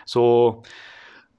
[0.04, 0.62] so,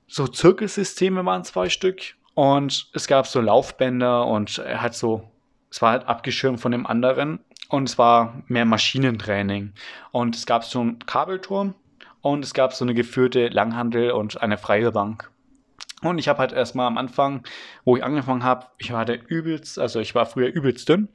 [0.08, 2.16] so Zirkelsysteme waren zwei Stück.
[2.34, 5.30] Und es gab so Laufbänder und hat so,
[5.70, 7.40] es war halt abgeschirmt von dem anderen.
[7.68, 9.74] Und es war mehr Maschinentraining.
[10.12, 11.74] Und es gab so einen Kabelturm
[12.26, 15.30] und es gab so eine geführte Langhandel und eine freie Bank.
[16.02, 17.44] Und ich habe halt erstmal am Anfang,
[17.84, 21.08] wo ich angefangen habe, ich hatte übelst, also ich war früher übelst dünn,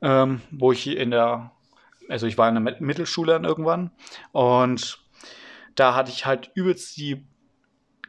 [0.00, 1.50] ähm, wo ich in der,
[2.08, 3.90] also ich war in der Mittelschule dann irgendwann.
[4.30, 5.00] Und
[5.74, 7.26] da hatte ich halt übelst die,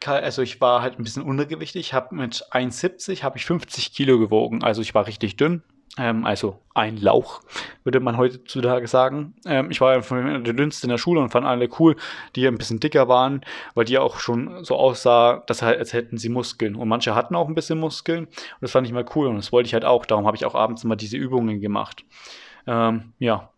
[0.06, 4.64] also ich war halt ein bisschen untergewichtig, habe mit 1,70 habe ich 50 Kilo gewogen,
[4.64, 5.64] also ich war richtig dünn
[5.98, 7.42] ähm, also ein Lauch,
[7.84, 9.34] würde man heutzutage sagen.
[9.46, 11.96] Ähm, ich war der dünnste in der Schule und fand alle cool,
[12.36, 13.42] die ein bisschen dicker waren,
[13.76, 16.76] weil die auch schon so aussah, dass halt, als hätten sie Muskeln.
[16.76, 18.26] Und manche hatten auch ein bisschen Muskeln.
[18.26, 20.06] Und das fand ich mal cool und das wollte ich halt auch.
[20.06, 22.06] Darum habe ich auch abends immer diese Übungen gemacht.
[22.68, 23.50] Ähm, ja,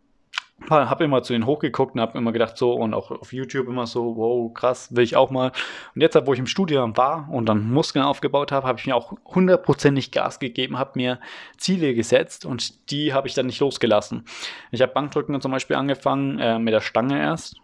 [0.69, 3.87] habe immer zu denen hochgeguckt und habe immer gedacht so und auch auf YouTube immer
[3.87, 5.51] so, wow, krass, will ich auch mal.
[5.95, 8.95] Und jetzt, wo ich im Studium war und dann Muskeln aufgebaut habe, habe ich mir
[8.95, 11.19] auch hundertprozentig Gas gegeben, habe mir
[11.57, 14.25] Ziele gesetzt und die habe ich dann nicht losgelassen.
[14.71, 17.57] Ich habe Bankdrücken zum Beispiel angefangen äh, mit der Stange erst.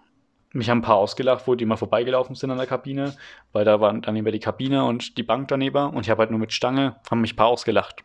[0.51, 3.15] Mich haben ein paar ausgelacht, wo die mal vorbeigelaufen sind an der Kabine,
[3.51, 6.39] weil da war daneben die Kabine und die Bank daneben und ich habe halt nur
[6.39, 8.03] mit Stange, haben mich ein paar ausgelacht.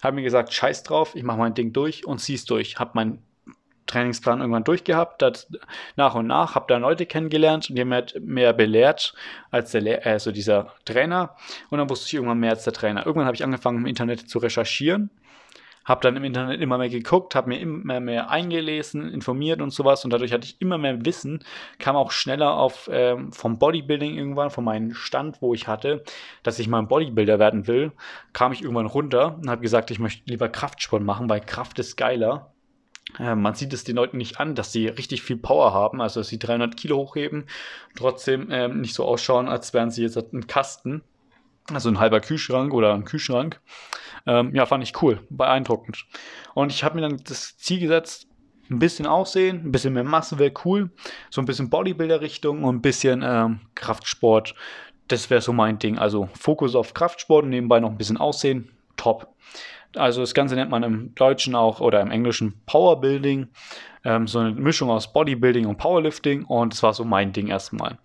[0.00, 2.78] Habe mir gesagt, scheiß drauf, ich mache mein Ding durch und zieh's durch.
[2.78, 3.18] Habe mein
[3.90, 5.48] Trainingsplan irgendwann durchgehabt, das
[5.96, 9.14] nach und nach, habe da Leute kennengelernt und die haben mir halt mehr belehrt
[9.50, 11.36] als der, also dieser Trainer.
[11.70, 13.04] Und dann wusste ich irgendwann mehr als der Trainer.
[13.04, 15.10] Irgendwann habe ich angefangen im Internet zu recherchieren,
[15.84, 20.04] habe dann im Internet immer mehr geguckt, habe mir immer mehr eingelesen, informiert und sowas.
[20.04, 21.42] Und dadurch hatte ich immer mehr Wissen,
[21.78, 26.04] kam auch schneller auf ähm, vom Bodybuilding irgendwann, von meinem Stand, wo ich hatte,
[26.44, 27.92] dass ich mal ein Bodybuilder werden will,
[28.32, 31.96] kam ich irgendwann runter und habe gesagt, ich möchte lieber Kraftsport machen, weil Kraft ist
[31.96, 32.52] geiler
[33.18, 36.20] äh, man sieht es den Leuten nicht an, dass sie richtig viel Power haben, also
[36.20, 37.46] dass sie 300 Kilo hochheben,
[37.96, 41.02] trotzdem ähm, nicht so ausschauen, als wären sie jetzt ein Kasten,
[41.72, 43.60] also ein halber Kühlschrank oder ein Kühlschrank.
[44.26, 46.04] Ähm, ja, fand ich cool, beeindruckend.
[46.54, 48.26] Und ich habe mir dann das Ziel gesetzt,
[48.70, 50.90] ein bisschen Aussehen, ein bisschen mehr Masse wäre cool,
[51.28, 54.54] so ein bisschen Bodybuilder-Richtung und ein bisschen ähm, Kraftsport.
[55.08, 55.98] Das wäre so mein Ding.
[55.98, 59.34] Also Fokus auf Kraftsport und nebenbei noch ein bisschen Aussehen, top.
[59.96, 63.48] Also das Ganze nennt man im Deutschen auch oder im Englischen Powerbuilding.
[64.04, 67.98] Ähm, so eine Mischung aus Bodybuilding und Powerlifting und das war so mein Ding erstmal.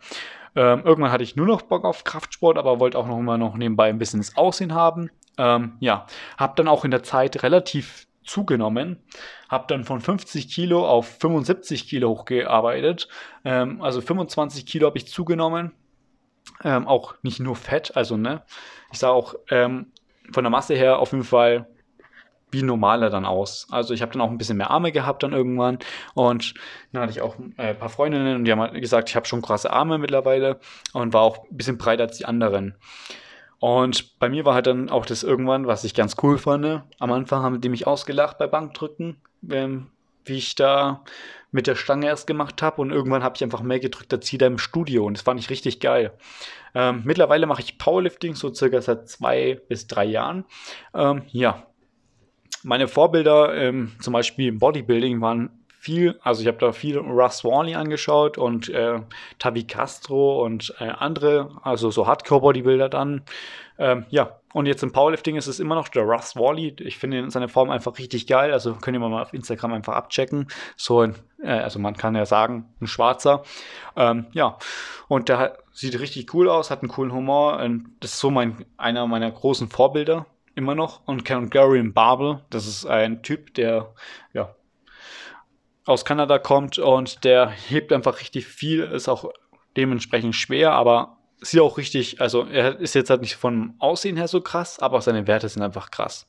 [0.55, 3.55] Ähm, irgendwann hatte ich nur noch Bock auf Kraftsport, aber wollte auch noch immer noch
[3.55, 5.09] nebenbei ein bisschen das Aussehen haben.
[5.37, 6.05] Ähm, ja,
[6.37, 8.97] habe dann auch in der Zeit relativ zugenommen,
[9.49, 13.07] habe dann von 50 Kilo auf 75 Kilo hochgearbeitet.
[13.43, 15.71] Ähm, also 25 Kilo habe ich zugenommen.
[16.63, 18.43] Ähm, auch nicht nur Fett, also ne,
[18.91, 19.87] ich sah auch ähm,
[20.31, 21.67] von der Masse her auf jeden Fall
[22.55, 23.67] wie normaler dann aus.
[23.69, 25.79] Also ich habe dann auch ein bisschen mehr Arme gehabt dann irgendwann
[26.13, 26.53] und
[26.93, 29.27] dann hatte ich auch äh, ein paar Freundinnen und die haben halt gesagt, ich habe
[29.27, 30.59] schon krasse Arme mittlerweile
[30.93, 32.75] und war auch ein bisschen breiter als die anderen.
[33.59, 36.83] Und bei mir war halt dann auch das irgendwann, was ich ganz cool fand.
[36.99, 39.17] Am Anfang haben die mich ausgelacht bei Bankdrücken,
[39.49, 39.87] ähm,
[40.23, 41.03] wie ich da
[41.51, 42.81] mit der Stange erst gemacht habe.
[42.81, 45.05] Und irgendwann habe ich einfach mehr gedrückt als jeder im Studio.
[45.05, 46.11] Und das fand ich richtig geil.
[46.73, 50.45] Ähm, mittlerweile mache ich Powerlifting so circa seit zwei bis drei Jahren.
[50.93, 51.65] Ähm, ja,
[52.65, 57.43] meine Vorbilder, ähm, zum Beispiel im Bodybuilding, waren viel, also ich habe da viel Russ
[57.43, 59.01] Warley angeschaut und äh,
[59.37, 63.21] Tavi Castro und äh, andere, also so Hardcore-Bodybuilder dann.
[63.77, 66.75] Ähm, ja, und jetzt im Powerlifting ist es immer noch der Russ Warley.
[66.79, 68.51] Ich finde seine Form einfach richtig geil.
[68.51, 70.47] Also könnt ihr mal auf Instagram einfach abchecken.
[70.75, 73.43] So ein, äh, also man kann ja sagen, ein Schwarzer.
[73.95, 74.57] Ähm, ja,
[75.07, 77.59] und der sieht richtig cool aus, hat einen coolen Humor.
[77.59, 81.05] Und das ist so mein, einer meiner großen Vorbilder immer noch.
[81.05, 83.93] Und Gary Barble, das ist ein Typ, der
[84.33, 84.55] ja,
[85.85, 89.31] aus Kanada kommt und der hebt einfach richtig viel, ist auch
[89.77, 94.27] dementsprechend schwer, aber sieht auch richtig, also er ist jetzt halt nicht vom Aussehen her
[94.27, 96.27] so krass, aber seine Werte sind einfach krass.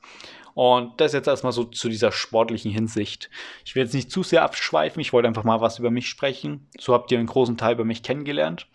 [0.54, 3.30] Und das jetzt erstmal so zu dieser sportlichen Hinsicht.
[3.64, 6.68] Ich will jetzt nicht zu sehr abschweifen, ich wollte einfach mal was über mich sprechen.
[6.78, 8.66] So habt ihr einen großen Teil über mich kennengelernt.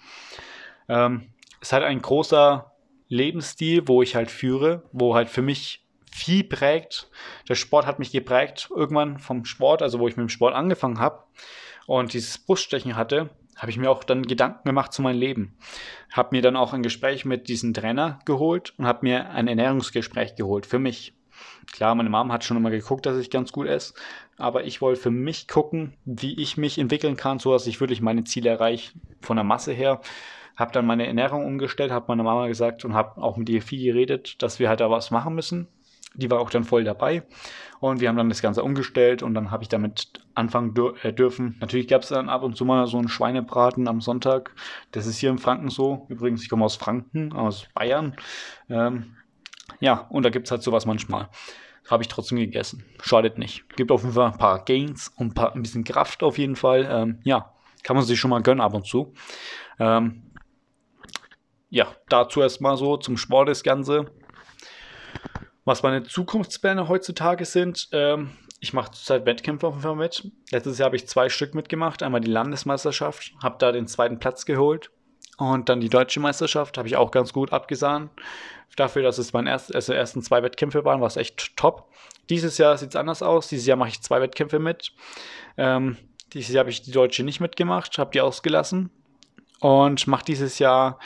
[0.87, 2.70] Ähm, es ist halt ein großer
[3.12, 7.10] Lebensstil, wo ich halt führe, wo halt für mich viel prägt.
[7.47, 11.00] Der Sport hat mich geprägt irgendwann vom Sport, also wo ich mit dem Sport angefangen
[11.00, 11.24] habe
[11.88, 15.58] und dieses Bruststechen hatte, habe ich mir auch dann Gedanken gemacht zu meinem Leben.
[16.12, 20.36] Habe mir dann auch ein Gespräch mit diesem Trainer geholt und habe mir ein Ernährungsgespräch
[20.36, 21.13] geholt für mich.
[21.71, 23.93] Klar, meine Mom hat schon immer geguckt, dass ich ganz gut esse,
[24.38, 28.02] aber ich wollte für mich gucken, wie ich mich entwickeln kann, so dass ich wirklich
[28.02, 30.02] meine Ziele erreiche von der Masse her.
[30.55, 33.83] Habe dann meine Ernährung umgestellt, habe meiner Mama gesagt und habe auch mit ihr viel
[33.83, 35.67] geredet, dass wir halt da was machen müssen,
[36.13, 37.23] die war auch dann voll dabei.
[37.79, 41.13] Und wir haben dann das Ganze umgestellt und dann habe ich damit anfangen dür äh,
[41.13, 41.57] dürfen.
[41.59, 44.53] Natürlich gab es dann ab und zu mal so einen Schweinebraten am Sonntag.
[44.91, 46.05] Das ist hier in Franken so.
[46.09, 48.15] Übrigens, ich komme aus Franken, aus Bayern.
[48.69, 49.15] Ähm,
[49.79, 51.29] ja, und da gibt es halt sowas manchmal.
[51.89, 52.85] Habe ich trotzdem gegessen.
[53.01, 53.67] Schadet nicht.
[53.75, 56.55] Gibt auf jeden Fall ein paar Gains und ein, paar, ein bisschen Kraft auf jeden
[56.55, 56.87] Fall.
[56.89, 59.13] Ähm, ja, kann man sich schon mal gönnen ab und zu.
[59.79, 60.31] Ähm,
[61.71, 64.12] ja, dazu erstmal so zum Sport das Ganze.
[65.63, 70.29] Was meine Zukunftspläne heutzutage sind, ähm, ich mache zurzeit Wettkämpfe auf jeden Fall mit.
[70.51, 72.03] Letztes Jahr habe ich zwei Stück mitgemacht.
[72.03, 74.91] Einmal die Landesmeisterschaft, habe da den zweiten Platz geholt.
[75.38, 78.12] Und dann die deutsche Meisterschaft habe ich auch ganz gut abgesahnt.
[78.75, 81.89] Dafür, dass es meine erst, also ersten zwei Wettkämpfe waren, war es echt top.
[82.29, 83.47] Dieses Jahr sieht es anders aus.
[83.47, 84.91] Dieses Jahr mache ich zwei Wettkämpfe mit.
[85.57, 85.97] Ähm,
[86.34, 88.91] dieses Jahr habe ich die deutsche nicht mitgemacht, habe die ausgelassen.
[89.60, 90.99] Und mache dieses Jahr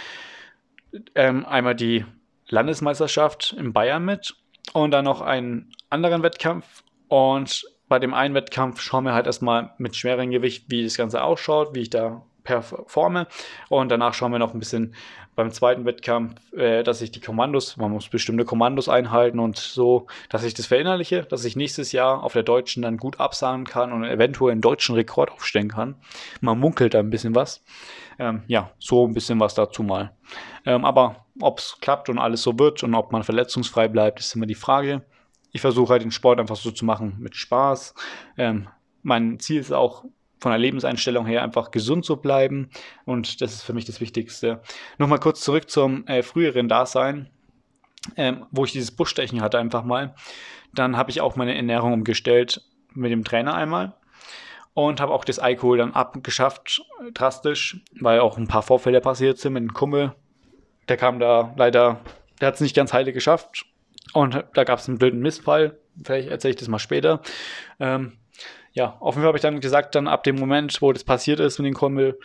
[1.15, 2.05] ähm, einmal die
[2.49, 4.35] Landesmeisterschaft in Bayern mit
[4.73, 6.83] und dann noch einen anderen Wettkampf.
[7.07, 11.23] Und bei dem einen Wettkampf schauen wir halt erstmal mit schwerem Gewicht, wie das Ganze
[11.23, 13.27] ausschaut, wie ich da performe.
[13.67, 14.95] Und danach schauen wir noch ein bisschen
[15.35, 20.07] beim zweiten Wettkampf, äh, dass ich die Kommandos, man muss bestimmte Kommandos einhalten und so,
[20.29, 23.91] dass ich das verinnerliche, dass ich nächstes Jahr auf der Deutschen dann gut absagen kann
[23.91, 25.95] und eventuell einen deutschen Rekord aufstellen kann.
[26.39, 27.63] Man munkelt da ein bisschen was.
[28.17, 30.13] Ähm, ja, so ein bisschen was dazu mal.
[30.65, 34.35] Ähm, aber ob es klappt und alles so wird und ob man verletzungsfrei bleibt, ist
[34.35, 35.03] immer die Frage.
[35.51, 37.93] Ich versuche halt den Sport einfach so zu machen mit Spaß.
[38.37, 38.67] Ähm,
[39.03, 40.05] mein Ziel ist auch
[40.39, 42.69] von der Lebenseinstellung her einfach gesund zu bleiben
[43.05, 44.61] und das ist für mich das Wichtigste.
[44.97, 47.29] Nochmal kurz zurück zum äh, früheren Dasein,
[48.15, 50.15] ähm, wo ich dieses Buschstechen hatte einfach mal.
[50.73, 52.61] Dann habe ich auch meine Ernährung umgestellt
[52.93, 53.93] mit dem Trainer einmal
[54.73, 56.81] und habe auch das Alkohol dann abgeschafft,
[57.13, 60.13] drastisch, weil auch ein paar Vorfälle passiert sind mit einem Kumpel.
[60.89, 62.01] Der kam da leider,
[62.39, 63.65] der hat es nicht ganz heile geschafft
[64.13, 65.79] und da gab es einen blöden Missfall.
[66.03, 67.21] Vielleicht erzähle ich das mal später.
[67.79, 68.17] Ähm,
[68.75, 71.39] ja, auf jeden Fall habe ich dann gesagt, dann ab dem Moment, wo das passiert
[71.39, 72.19] ist mit dem Kumpel,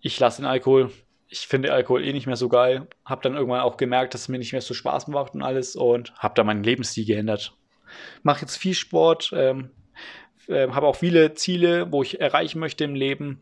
[0.00, 0.92] ich lasse den Alkohol.
[1.26, 2.86] Ich finde Alkohol eh nicht mehr so geil.
[3.04, 5.74] Habe dann irgendwann auch gemerkt, dass es mir nicht mehr so Spaß macht und alles
[5.74, 7.56] und habe da meinen Lebensstil geändert.
[8.22, 9.70] Mache jetzt viel Sport, ähm,
[10.48, 13.40] äh, habe auch viele Ziele, wo ich erreichen möchte im Leben.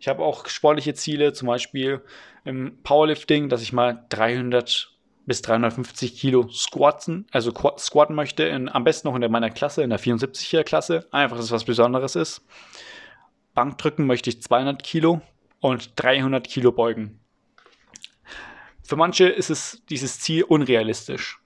[0.00, 2.02] Ich habe auch sportliche Ziele, zum Beispiel
[2.44, 8.84] im Powerlifting, dass ich mal 300 bis 350 Kilo squatten, also squatten möchte, in, am
[8.84, 12.16] besten noch in der, meiner Klasse, in der 74er Klasse, einfach, dass es was Besonderes
[12.16, 12.44] ist.
[13.54, 15.20] Bankdrücken möchte ich 200 Kilo
[15.60, 17.20] und 300 Kilo beugen.
[18.82, 21.40] Für manche ist es dieses Ziel unrealistisch.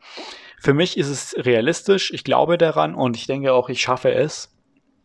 [0.61, 4.55] Für mich ist es realistisch, ich glaube daran und ich denke auch, ich schaffe es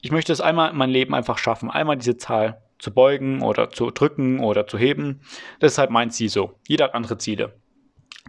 [0.02, 3.70] ich möchte es einmal in meinem Leben einfach schaffen, einmal diese Zahl zu beugen oder
[3.70, 5.22] zu drücken oder zu heben.
[5.60, 6.56] Das ist halt mein Ziel so.
[6.68, 7.54] Jeder hat andere Ziele.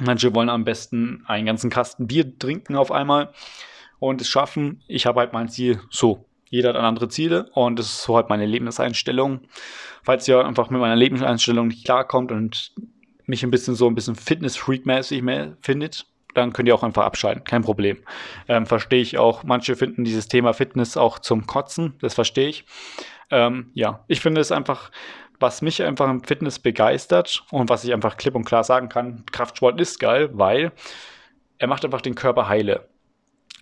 [0.00, 3.32] Manche wollen am besten einen ganzen Kasten Bier trinken auf einmal
[3.98, 4.82] und es schaffen.
[4.88, 6.24] Ich habe halt mein Ziel so.
[6.48, 9.42] Jeder hat andere Ziele und das ist so halt meine Lebenseinstellung.
[10.02, 12.72] Falls ihr einfach mit meiner Lebenseinstellung nicht klarkommt und
[13.26, 15.22] mich ein bisschen so ein bisschen Fitness-Freak-mäßig
[15.60, 17.98] findet, dann könnt ihr auch einfach abschalten, kein Problem.
[18.48, 19.44] Ähm, verstehe ich auch.
[19.44, 22.64] Manche finden dieses Thema Fitness auch zum Kotzen, das verstehe ich.
[23.30, 24.90] Ähm, ja, ich finde es einfach,
[25.40, 29.24] was mich einfach im Fitness begeistert und was ich einfach klipp und klar sagen kann,
[29.32, 30.72] Kraftsport ist geil, weil
[31.58, 32.88] er macht einfach den Körper heile.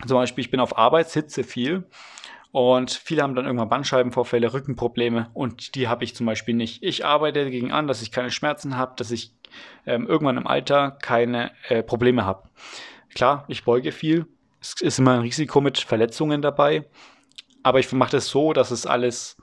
[0.07, 1.85] Zum Beispiel, ich bin auf Arbeit, sitze viel
[2.51, 6.83] und viele haben dann irgendwann Bandscheibenvorfälle, Rückenprobleme und die habe ich zum Beispiel nicht.
[6.83, 9.33] Ich arbeite dagegen an, dass ich keine Schmerzen habe, dass ich
[9.87, 12.49] ähm, irgendwann im Alter keine äh, Probleme habe.
[13.15, 14.27] Klar, ich beuge viel.
[14.61, 16.87] Es ist immer ein Risiko mit Verletzungen dabei.
[17.63, 19.37] Aber ich mache das so, dass es alles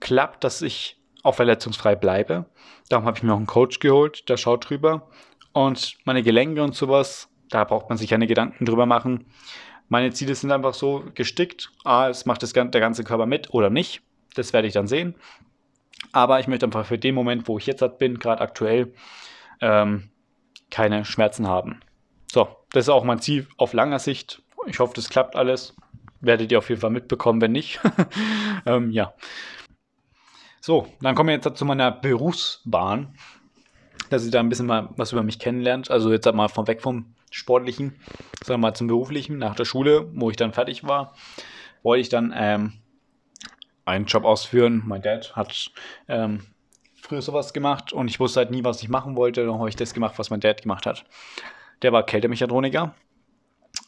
[0.00, 2.46] klappt, dass ich auch verletzungsfrei bleibe.
[2.88, 5.08] Darum habe ich mir auch einen Coach geholt, der schaut drüber.
[5.52, 9.26] Und meine Gelenke und sowas, da braucht man sich keine Gedanken drüber machen.
[9.88, 11.70] Meine Ziele sind einfach so gestickt.
[11.84, 14.02] Ah, es macht das, der ganze Körper mit oder nicht.
[14.34, 15.14] Das werde ich dann sehen.
[16.12, 18.94] Aber ich möchte einfach für den Moment, wo ich jetzt bin, gerade aktuell,
[19.60, 20.10] ähm,
[20.70, 21.80] keine Schmerzen haben.
[22.32, 24.42] So, das ist auch mein Ziel auf langer Sicht.
[24.66, 25.76] Ich hoffe, das klappt alles.
[26.20, 27.80] Werdet ihr auf jeden Fall mitbekommen, wenn nicht.
[28.66, 29.12] ähm, ja.
[30.64, 33.16] So, dann kommen wir jetzt zu meiner Berufsbahn,
[34.10, 35.90] dass ihr da ein bisschen mal was über mich kennenlernt.
[35.90, 37.98] Also jetzt mal von weg vom Sportlichen,
[38.44, 39.38] sondern mal zum Beruflichen.
[39.38, 41.16] Nach der Schule, wo ich dann fertig war,
[41.82, 42.74] wollte ich dann ähm,
[43.86, 44.84] einen Job ausführen.
[44.86, 45.72] Mein Dad hat
[46.06, 46.46] ähm,
[46.94, 49.44] früher sowas gemacht und ich wusste halt nie, was ich machen wollte.
[49.44, 51.04] Dann habe ich das gemacht, was mein Dad gemacht hat.
[51.82, 52.94] Der war Kältemechatroniker.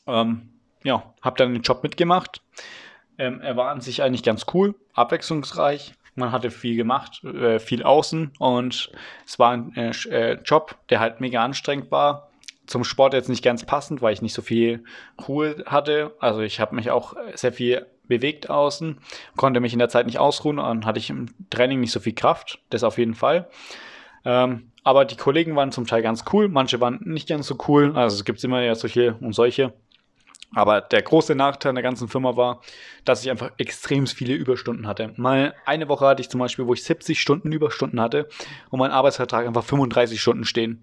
[0.08, 0.48] Ähm,
[0.82, 2.42] ja, habe dann den Job mitgemacht.
[3.16, 5.94] Ähm, er war an sich eigentlich ganz cool, abwechslungsreich.
[6.14, 8.90] Man hatte viel gemacht, äh, viel außen und
[9.26, 12.30] es war ein äh, äh Job, der halt mega anstrengend war.
[12.66, 14.84] Zum Sport jetzt nicht ganz passend, weil ich nicht so viel
[15.28, 16.14] Ruhe hatte.
[16.18, 18.98] Also ich habe mich auch sehr viel bewegt außen,
[19.36, 22.14] konnte mich in der Zeit nicht ausruhen und hatte ich im Training nicht so viel
[22.14, 23.48] Kraft, das auf jeden Fall.
[24.24, 27.96] Ähm, aber die Kollegen waren zum Teil ganz cool, manche waren nicht ganz so cool,
[27.96, 29.72] also es gibt immer ja solche und solche.
[30.54, 32.60] Aber der große Nachteil der ganzen Firma war,
[33.04, 35.12] dass ich einfach extrem viele Überstunden hatte.
[35.16, 38.28] Mal eine Woche hatte ich zum Beispiel, wo ich 70 Stunden Überstunden hatte
[38.70, 40.80] und mein Arbeitsvertrag einfach 35 Stunden stehen.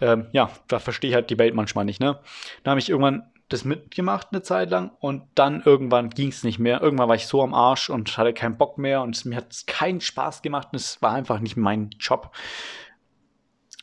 [0.00, 2.18] Ähm, ja, da verstehe ich halt die Welt manchmal nicht, ne?
[2.64, 6.58] Da habe ich irgendwann das mitgemacht eine Zeit lang und dann irgendwann ging es nicht
[6.58, 6.82] mehr.
[6.82, 9.66] Irgendwann war ich so am Arsch und hatte keinen Bock mehr und mir hat es
[9.66, 12.32] keinen Spaß gemacht und es war einfach nicht mein Job.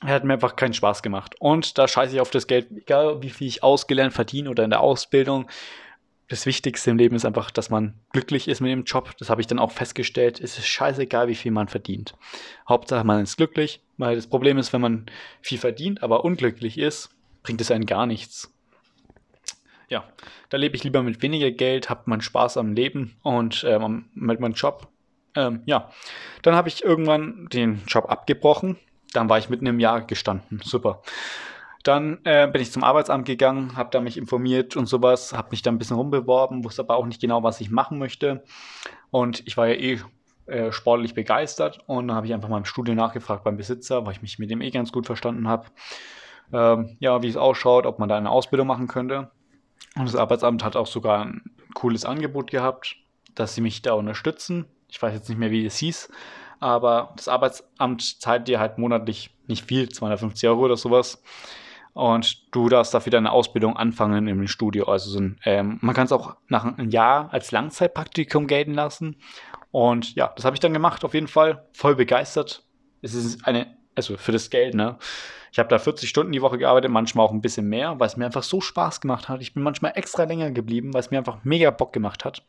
[0.05, 1.35] Er hat mir einfach keinen Spaß gemacht.
[1.39, 4.69] Und da scheiße ich auf das Geld, egal wie viel ich ausgelernt verdiene oder in
[4.69, 5.49] der Ausbildung.
[6.27, 9.11] Das Wichtigste im Leben ist einfach, dass man glücklich ist mit dem Job.
[9.19, 10.39] Das habe ich dann auch festgestellt.
[10.39, 12.15] Es ist scheißegal, wie viel man verdient.
[12.67, 13.81] Hauptsache, man ist glücklich.
[13.97, 15.05] Weil das Problem ist, wenn man
[15.41, 17.09] viel verdient, aber unglücklich ist,
[17.43, 18.53] bringt es einen gar nichts
[19.93, 20.03] ja,
[20.49, 24.39] da lebe ich lieber mit weniger Geld, habe meinen Spaß am Leben und ähm, mit
[24.39, 24.87] meinem Job.
[25.35, 25.91] Ähm, ja,
[26.41, 28.77] dann habe ich irgendwann den Job abgebrochen.
[29.13, 30.61] Dann war ich mitten im Jahr gestanden.
[30.63, 31.01] Super.
[31.83, 35.61] Dann äh, bin ich zum Arbeitsamt gegangen, habe da mich informiert und sowas, habe mich
[35.61, 38.43] da ein bisschen rumbeworben, wusste aber auch nicht genau, was ich machen möchte.
[39.11, 39.99] Und ich war ja eh
[40.45, 44.13] äh, sportlich begeistert und dann habe ich einfach mal im Studio nachgefragt beim Besitzer, weil
[44.13, 45.67] ich mich mit dem eh ganz gut verstanden habe.
[46.53, 49.29] Ähm, ja, wie es ausschaut, ob man da eine Ausbildung machen könnte.
[49.95, 51.41] Und das Arbeitsamt hat auch sogar ein
[51.73, 52.95] cooles Angebot gehabt,
[53.35, 54.65] dass sie mich da unterstützen.
[54.89, 56.09] Ich weiß jetzt nicht mehr, wie es hieß,
[56.63, 61.21] aber das Arbeitsamt zahlt dir halt monatlich nicht viel, 250 Euro oder sowas.
[61.91, 64.85] Und du darfst dafür deine Ausbildung anfangen im Studio.
[64.85, 69.17] Also so ein, ähm, man kann es auch nach einem Jahr als Langzeitpraktikum gelten lassen.
[69.71, 71.67] Und ja, das habe ich dann gemacht, auf jeden Fall.
[71.73, 72.63] Voll begeistert.
[73.01, 74.97] Es ist eine, also für das Geld, ne?
[75.51, 78.17] Ich habe da 40 Stunden die Woche gearbeitet, manchmal auch ein bisschen mehr, weil es
[78.17, 79.41] mir einfach so Spaß gemacht hat.
[79.41, 82.43] Ich bin manchmal extra länger geblieben, weil es mir einfach mega Bock gemacht hat.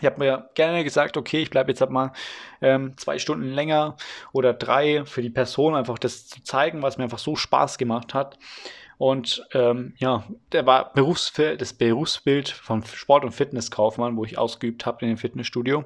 [0.00, 2.12] Ich habe mir gerne gesagt, okay, ich bleibe jetzt halt mal
[2.60, 3.96] ähm, zwei Stunden länger
[4.32, 8.14] oder drei für die Person, einfach das zu zeigen, was mir einfach so Spaß gemacht
[8.14, 8.38] hat.
[8.98, 14.86] Und ähm, ja, der war Berufsfeld, das Berufsbild vom Sport- und Fitnesskaufmann, wo ich ausgeübt
[14.86, 15.84] habe in dem Fitnessstudio,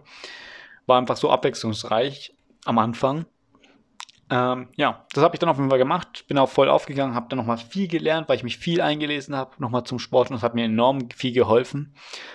[0.87, 3.27] war einfach so abwechslungsreich am Anfang.
[4.31, 7.29] Ähm, ja, das habe ich dann auf jeden Fall gemacht, bin auch voll aufgegangen, habe
[7.31, 10.43] dann nochmal viel gelernt, weil ich mich viel eingelesen habe, nochmal zum Sport und es
[10.43, 11.95] hat mir enorm viel geholfen.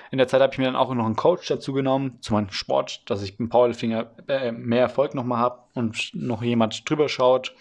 [0.09, 2.49] In der Zeit habe ich mir dann auch noch einen Coach dazu genommen, zu meinem
[2.49, 3.91] Sport, dass ich beim Powerlifting
[4.27, 7.53] äh, mehr Erfolg nochmal habe und noch jemand drüber schaut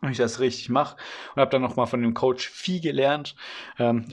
[0.00, 0.96] und ich das richtig mache
[1.34, 3.36] und habe dann nochmal von dem Coach viel gelernt.
[3.78, 4.06] Ähm,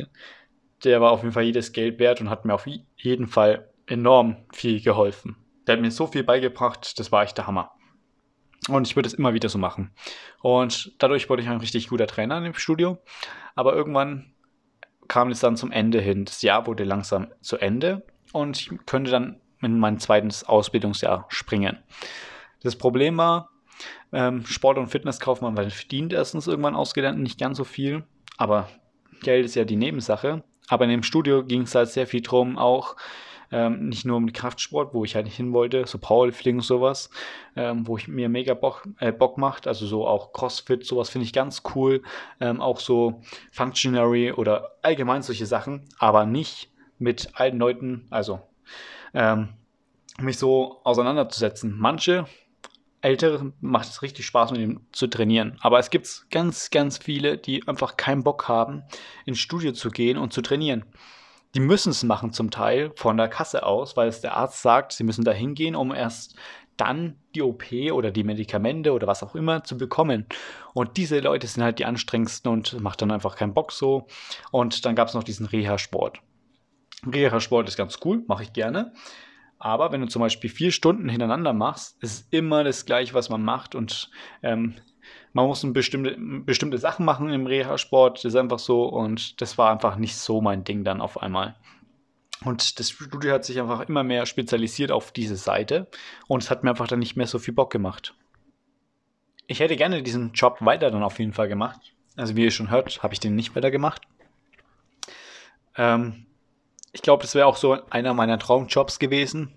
[0.84, 4.38] der war auf jeden Fall jedes Geld wert und hat mir auf jeden Fall enorm
[4.52, 5.38] viel geholfen.
[5.66, 7.72] Der hat mir so viel beigebracht, das war echt der Hammer.
[8.70, 9.92] Und ich würde es immer wieder so machen.
[10.42, 12.98] Und dadurch wurde ich ein richtig guter Trainer im Studio.
[13.56, 14.34] Aber irgendwann
[15.08, 16.26] kam es dann zum Ende hin.
[16.26, 21.78] Das Jahr wurde langsam zu Ende und ich könnte dann in mein zweites Ausbildungsjahr springen.
[22.62, 23.50] Das Problem war,
[24.12, 28.04] ähm, Sport- und Fitnesskaufmann, weil verdient erstens irgendwann ausgelernt nicht ganz so viel,
[28.38, 28.70] aber
[29.22, 30.44] Geld ist ja die Nebensache.
[30.68, 32.96] Aber in dem Studio ging es halt sehr viel drum, auch
[33.54, 37.12] ähm, nicht nur um Kraftsport, wo ich halt nicht hin wollte, so Powerlifting und sowas,
[37.56, 39.68] ähm, wo ich mir mega Bock, äh, Bock macht.
[39.68, 42.02] Also so auch CrossFit, sowas finde ich ganz cool.
[42.40, 48.42] Ähm, auch so Functionary oder allgemein solche Sachen, aber nicht mit allen Leuten, also
[49.14, 49.50] ähm,
[50.20, 51.76] mich so auseinanderzusetzen.
[51.78, 52.26] Manche
[53.02, 55.58] Ältere macht es richtig Spaß, mit ihm zu trainieren.
[55.62, 58.84] Aber es gibt ganz, ganz viele, die einfach keinen Bock haben,
[59.26, 60.86] ins Studio zu gehen und zu trainieren
[61.56, 64.94] die müssen es machen zum Teil von der Kasse aus, weil es der Arzt sagt,
[64.94, 66.36] sie müssen da hingehen, um erst
[66.78, 70.26] dann die OP oder die Medikamente oder was auch immer zu bekommen.
[70.74, 74.08] Und diese Leute sind halt die anstrengendsten und macht dann einfach keinen Bock so.
[74.52, 76.20] Und dann gab es noch diesen Reha-Sport.
[77.06, 78.94] Reha-Sport ist ganz cool, mache ich gerne.
[79.60, 83.44] Aber wenn du zum Beispiel vier Stunden hintereinander machst, ist immer das gleiche, was man
[83.44, 83.76] macht.
[83.76, 84.10] Und
[84.42, 84.76] ähm,
[85.34, 89.72] man muss bestimmte, bestimmte Sachen machen im Reha-Sport, das ist einfach so und das war
[89.72, 91.56] einfach nicht so mein Ding dann auf einmal.
[92.46, 95.88] Und das Studio hat sich einfach immer mehr spezialisiert auf diese Seite
[96.28, 98.14] und es hat mir einfach dann nicht mehr so viel Bock gemacht.
[99.48, 101.94] Ich hätte gerne diesen Job weiter dann auf jeden Fall gemacht.
[102.16, 104.04] Also wie ihr schon hört, habe ich den nicht weiter gemacht.
[105.76, 106.28] Ähm,
[106.92, 109.54] ich glaube, das wäre auch so einer meiner Traumjobs gewesen,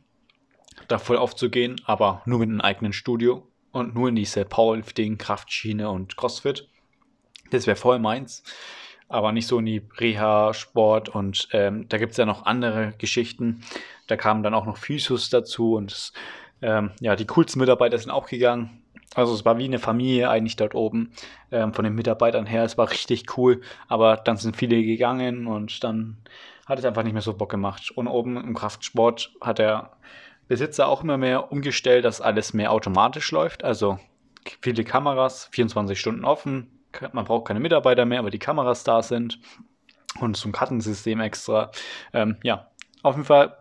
[0.89, 5.91] da voll aufzugehen, aber nur mit einem eigenen Studio und nur in diese Powerlifting, Kraftschiene
[5.91, 6.67] und Crossfit.
[7.51, 8.43] Das wäre voll meins.
[9.09, 13.61] Aber nicht so in die Reha-Sport und ähm, da gibt es ja noch andere Geschichten.
[14.09, 16.13] Da kamen dann auch noch Physios dazu und das,
[16.61, 18.83] ähm, ja, die coolsten Mitarbeiter sind auch gegangen.
[19.15, 21.13] Also es war wie eine Familie eigentlich dort oben
[21.53, 22.65] ähm, von den Mitarbeitern her.
[22.65, 26.17] Es war richtig cool, aber dann sind viele gegangen und dann
[26.67, 27.93] hat es einfach nicht mehr so Bock gemacht.
[27.95, 29.93] Und oben im Kraftsport hat er
[30.49, 33.65] Besitzer auch immer mehr umgestellt, dass alles mehr automatisch läuft.
[33.65, 33.99] Also
[34.63, 36.71] viele Kameras, 24 Stunden offen.
[37.13, 39.41] Man braucht keine Mitarbeiter mehr, aber die Kameras da sind.
[40.21, 41.71] Und so ein Kartensystem extra.
[42.13, 42.71] Ähm, ja,
[43.03, 43.57] auf jeden Fall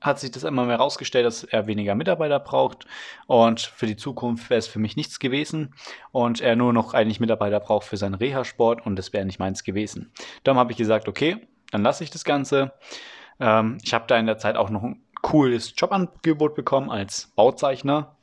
[0.00, 2.86] hat sich das immer mehr herausgestellt, dass er weniger Mitarbeiter braucht.
[3.26, 5.74] Und für die Zukunft wäre es für mich nichts gewesen.
[6.12, 9.64] Und er nur noch eigentlich Mitarbeiter braucht für seinen Reha-Sport und das wäre nicht meins
[9.64, 10.12] gewesen.
[10.42, 12.72] Darum habe ich gesagt, okay, dann lasse ich das Ganze.
[13.40, 14.84] Ähm, ich habe da in der Zeit auch noch
[15.24, 18.14] cooles Jobangebot bekommen als Bauzeichner.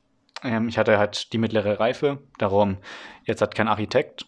[0.43, 2.77] Ähm, ich hatte halt die mittlere Reife, darum
[3.25, 4.25] jetzt hat kein Architekt.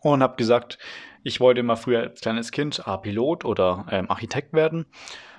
[0.00, 0.78] Und habe gesagt,
[1.22, 4.86] ich wollte immer früher als kleines Kind A, Pilot oder ähm, Architekt werden.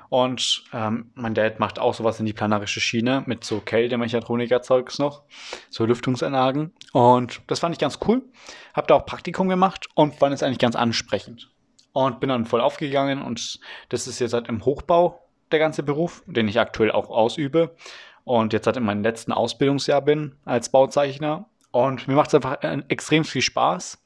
[0.09, 5.23] Und ähm, mein Dad macht auch sowas in die planerische Schiene mit so Kältemechatroniker-Zeugs noch,
[5.71, 6.71] so Lüftungsanlagen.
[6.93, 8.21] Und das fand ich ganz cool.
[8.75, 11.49] Hab da auch Praktikum gemacht und fand es eigentlich ganz ansprechend.
[11.93, 15.22] Und bin dann voll aufgegangen und das ist jetzt halt im Hochbau
[15.53, 17.75] der ganze Beruf, den ich aktuell auch ausübe
[18.23, 21.45] und jetzt halt in meinem letzten Ausbildungsjahr bin als Bauzeichner.
[21.71, 24.03] Und mir macht es einfach äh, extrem viel Spaß,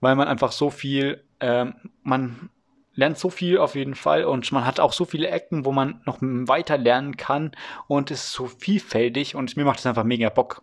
[0.00, 2.50] weil man einfach so viel, ähm, man
[2.94, 6.00] lernt so viel auf jeden Fall und man hat auch so viele Ecken, wo man
[6.04, 7.52] noch weiter lernen kann
[7.88, 10.62] und es ist so vielfältig und mir macht es einfach mega Bock.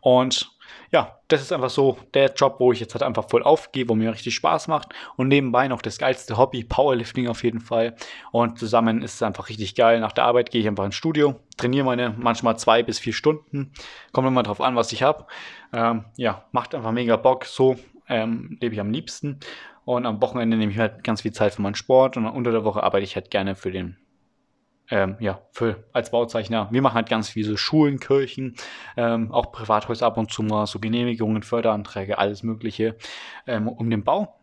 [0.00, 0.55] Und
[0.90, 3.94] ja, das ist einfach so der Job, wo ich jetzt halt einfach voll aufgehe, wo
[3.94, 7.96] mir richtig Spaß macht und nebenbei noch das geilste Hobby, Powerlifting auf jeden Fall.
[8.32, 10.00] Und zusammen ist es einfach richtig geil.
[10.00, 13.72] Nach der Arbeit gehe ich einfach ins Studio, trainiere meine manchmal zwei bis vier Stunden.
[14.12, 15.26] Kommt immer drauf an, was ich habe.
[15.72, 17.44] Ähm, ja, macht einfach mega Bock.
[17.44, 17.76] So
[18.08, 19.40] ähm, lebe ich am liebsten.
[19.84, 22.64] Und am Wochenende nehme ich halt ganz viel Zeit für meinen Sport und unter der
[22.64, 23.96] Woche arbeite ich halt gerne für den
[24.90, 26.68] ähm, ja, für, als Bauzeichner.
[26.70, 28.56] Wir machen halt ganz viele Schulen, Kirchen,
[28.96, 32.96] ähm, auch Privathäuser ab und zu mal, so Genehmigungen, Förderanträge, alles Mögliche
[33.46, 34.34] ähm, um den Bau.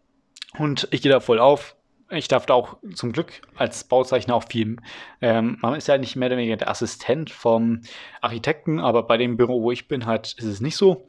[0.57, 1.75] Und ich gehe da voll auf.
[2.09, 4.77] Ich darf da auch zum Glück als Bauzeichner auch viel.
[5.21, 7.81] Ähm, man ist ja nicht mehr oder weniger der Assistent vom
[8.21, 11.07] Architekten, aber bei dem Büro, wo ich bin, halt ist es nicht so.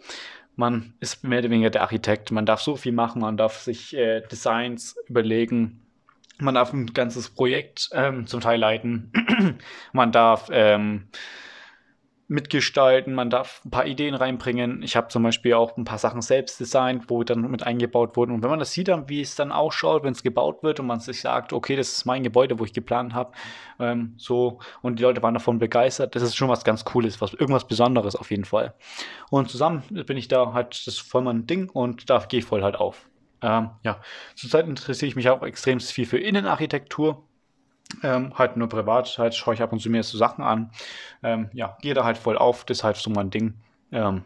[0.56, 2.30] Man ist mehr oder weniger der Architekt.
[2.30, 5.83] Man darf so viel machen, man darf sich äh, Designs überlegen,
[6.38, 9.12] man darf ein ganzes Projekt ähm, zum Teil leiten.
[9.92, 11.08] man darf ähm,
[12.26, 14.82] mitgestalten, man darf ein paar Ideen reinbringen.
[14.82, 18.32] Ich habe zum Beispiel auch ein paar Sachen selbst designt, wo dann mit eingebaut wurden.
[18.32, 21.00] Und wenn man das sieht, wie es dann ausschaut, wenn es gebaut wird und man
[21.00, 23.32] sich sagt, okay, das ist mein Gebäude, wo ich geplant habe,
[23.78, 27.34] ähm, so und die Leute waren davon begeistert, das ist schon was ganz Cooles, was
[27.34, 28.74] irgendwas Besonderes auf jeden Fall.
[29.30, 32.46] Und zusammen bin ich da halt, das ist voll mein Ding und da gehe ich
[32.46, 33.06] voll halt auf.
[33.44, 34.00] Ähm, ja,
[34.34, 37.22] zurzeit interessiere ich mich auch extrem viel für Innenarchitektur.
[38.02, 40.70] Ähm, halt nur privat, halt schaue ich ab und zu mir so Sachen an.
[41.22, 43.54] Ähm, ja, gehe da halt voll auf, das ist halt so mein Ding.
[43.92, 44.24] Ähm,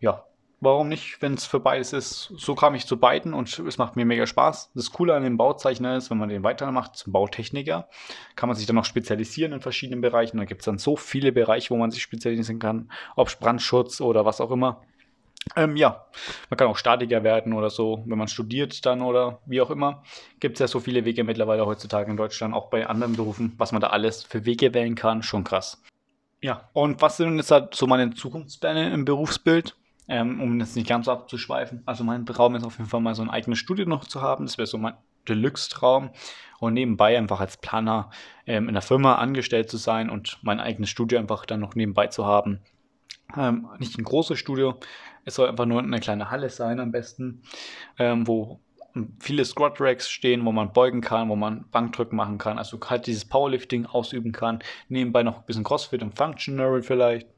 [0.00, 0.24] ja,
[0.60, 2.32] warum nicht, wenn es für beides ist.
[2.36, 4.72] So kam ich zu beiden und es macht mir mega Spaß.
[4.74, 7.88] Das Coole an dem Bauzeichner ist, wenn man den weitermacht zum Bautechniker,
[8.34, 10.38] kann man sich dann noch spezialisieren in verschiedenen Bereichen.
[10.38, 14.24] Da gibt es dann so viele Bereiche, wo man sich spezialisieren kann, ob Brandschutz oder
[14.24, 14.82] was auch immer.
[15.56, 16.06] Ähm, ja,
[16.48, 20.02] man kann auch Statiker werden oder so, wenn man studiert dann oder wie auch immer.
[20.38, 23.72] Gibt es ja so viele Wege mittlerweile heutzutage in Deutschland, auch bei anderen Berufen, was
[23.72, 25.82] man da alles für Wege wählen kann, schon krass.
[26.42, 29.76] Ja, und was sind jetzt halt so meine Zukunftspläne im Berufsbild?
[30.08, 31.82] Ähm, um jetzt nicht ganz abzuschweifen.
[31.86, 34.44] Also mein Traum ist auf jeden Fall mal so ein eigenes Studio noch zu haben.
[34.44, 34.94] Das wäre so mein
[35.28, 36.10] Deluxe-Traum.
[36.58, 38.10] Und nebenbei einfach als Planer
[38.44, 42.08] ähm, in der Firma angestellt zu sein und mein eigenes Studio einfach dann noch nebenbei
[42.08, 42.60] zu haben.
[43.36, 44.80] Ähm, nicht ein großes Studio,
[45.24, 47.42] es soll einfach nur eine kleine Halle sein am besten,
[47.98, 48.60] ähm, wo
[49.20, 53.06] viele Squat Racks stehen, wo man beugen kann, wo man Bankdrücken machen kann, also halt
[53.06, 57.28] dieses Powerlifting ausüben kann, nebenbei noch ein bisschen Crossfit und Functional vielleicht.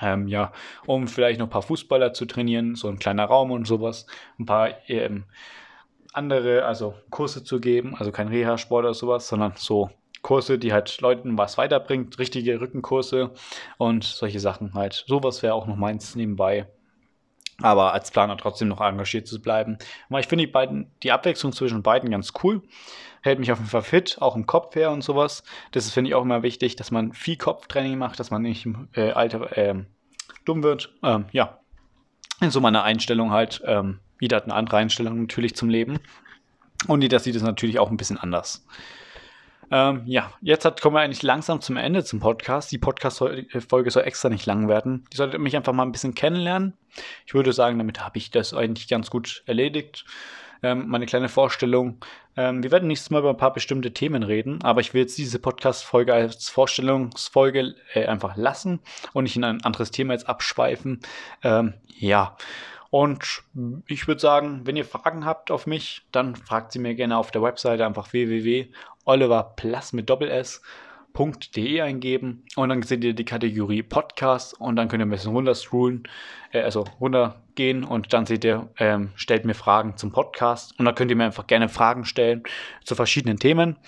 [0.00, 0.52] Ähm, ja,
[0.86, 4.06] um vielleicht noch ein paar Fußballer zu trainieren, so ein kleiner Raum und sowas,
[4.38, 5.24] ein paar ähm,
[6.12, 9.90] andere, also Kurse zu geben, also kein Reha-Sport oder sowas, sondern so
[10.20, 13.32] Kurse, die halt Leuten was weiterbringt, richtige Rückenkurse
[13.78, 15.04] und solche Sachen halt.
[15.06, 16.66] Sowas wäre auch noch meins nebenbei
[17.62, 19.78] aber als Planer trotzdem noch engagiert zu bleiben.
[20.08, 22.62] Weil ich finde die beiden, die Abwechslung zwischen beiden ganz cool.
[23.22, 25.42] Hält mich auf jeden Fall fit, auch im Kopf her und sowas.
[25.72, 28.88] Das finde ich auch immer wichtig, dass man viel Kopftraining macht, dass man nicht im
[28.94, 29.74] äh, Alter äh,
[30.44, 30.94] dumm wird.
[31.02, 31.58] Ähm, ja,
[32.40, 33.62] in so meiner Einstellung halt.
[33.64, 35.98] Ähm, jeder hat eine andere Einstellung natürlich zum Leben.
[36.88, 38.66] Und jeder sieht es natürlich auch ein bisschen anders.
[39.70, 42.70] Ähm, ja, jetzt hat, kommen wir eigentlich langsam zum Ende zum Podcast.
[42.70, 45.04] Die Podcast-Folge soll extra nicht lang werden.
[45.12, 46.74] Die solltet mich einfach mal ein bisschen kennenlernen.
[47.26, 50.04] Ich würde sagen, damit habe ich das eigentlich ganz gut erledigt.
[50.62, 51.98] Ähm, meine kleine Vorstellung.
[52.36, 55.18] Ähm, wir werden nächstes Mal über ein paar bestimmte Themen reden, aber ich will jetzt
[55.18, 58.80] diese Podcast-Folge als Vorstellungsfolge äh, einfach lassen
[59.12, 61.00] und nicht in ein anderes Thema jetzt abschweifen.
[61.42, 62.36] Ähm, ja.
[62.90, 63.42] Und
[63.86, 67.30] ich würde sagen, wenn ihr Fragen habt auf mich, dann fragt sie mir gerne auf
[67.30, 68.95] der Webseite einfach www.oliverplus
[69.92, 70.62] mit Doppel S
[71.56, 75.32] .de eingeben und dann seht ihr die Kategorie Podcast und dann könnt ihr ein bisschen
[75.32, 76.06] runterscrollen,
[76.52, 80.94] äh, also runtergehen und dann seht ihr, ähm, stellt mir Fragen zum Podcast und dann
[80.94, 82.42] könnt ihr mir einfach gerne Fragen stellen
[82.84, 83.78] zu verschiedenen Themen.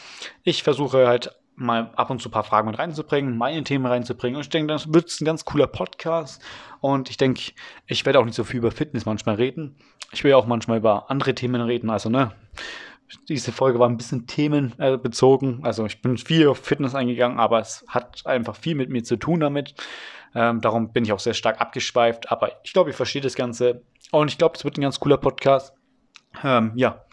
[0.42, 4.36] Ich versuche halt mal ab und zu ein paar Fragen mit reinzubringen, meine Themen reinzubringen.
[4.36, 6.40] Und ich denke, das wird ein ganz cooler Podcast.
[6.80, 7.52] Und ich denke,
[7.86, 9.76] ich werde auch nicht so viel über Fitness manchmal reden.
[10.12, 11.90] Ich will auch manchmal über andere Themen reden.
[11.90, 12.32] Also, ne,
[13.28, 15.60] diese Folge war ein bisschen themenbezogen.
[15.62, 19.16] Also, ich bin viel auf Fitness eingegangen, aber es hat einfach viel mit mir zu
[19.16, 19.74] tun damit.
[20.34, 22.30] Ähm, darum bin ich auch sehr stark abgeschweift.
[22.30, 23.82] Aber ich glaube, ich verstehe das Ganze.
[24.10, 25.74] Und ich glaube, es wird ein ganz cooler Podcast.
[26.44, 27.04] Ähm, ja,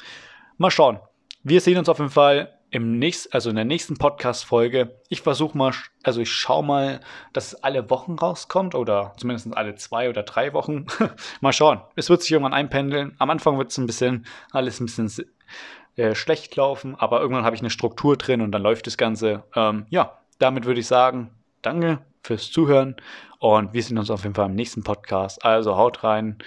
[0.57, 0.99] mal schauen.
[1.43, 5.57] Wir sehen uns auf jeden Fall im nächsten, also in der nächsten Podcast-Folge, ich versuche
[5.57, 5.71] mal,
[6.03, 6.99] also ich schaue mal,
[7.31, 10.85] dass es alle Wochen rauskommt oder zumindest alle zwei oder drei Wochen.
[11.41, 11.79] mal schauen.
[11.95, 13.15] Es wird sich irgendwann einpendeln.
[13.17, 15.09] Am Anfang wird es ein bisschen, alles ein bisschen
[15.95, 19.43] äh, schlecht laufen, aber irgendwann habe ich eine Struktur drin und dann läuft das Ganze.
[19.55, 21.31] Ähm, ja, damit würde ich sagen,
[21.61, 22.95] danke fürs Zuhören
[23.39, 25.45] und wir sehen uns auf jeden Fall im nächsten Podcast.
[25.45, 26.37] Also haut rein,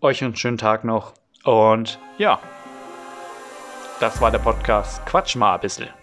[0.00, 1.14] euch einen schönen Tag noch
[1.44, 2.38] und ja.
[4.00, 6.01] Das war der Podcast Quatsch mal ein bisschen.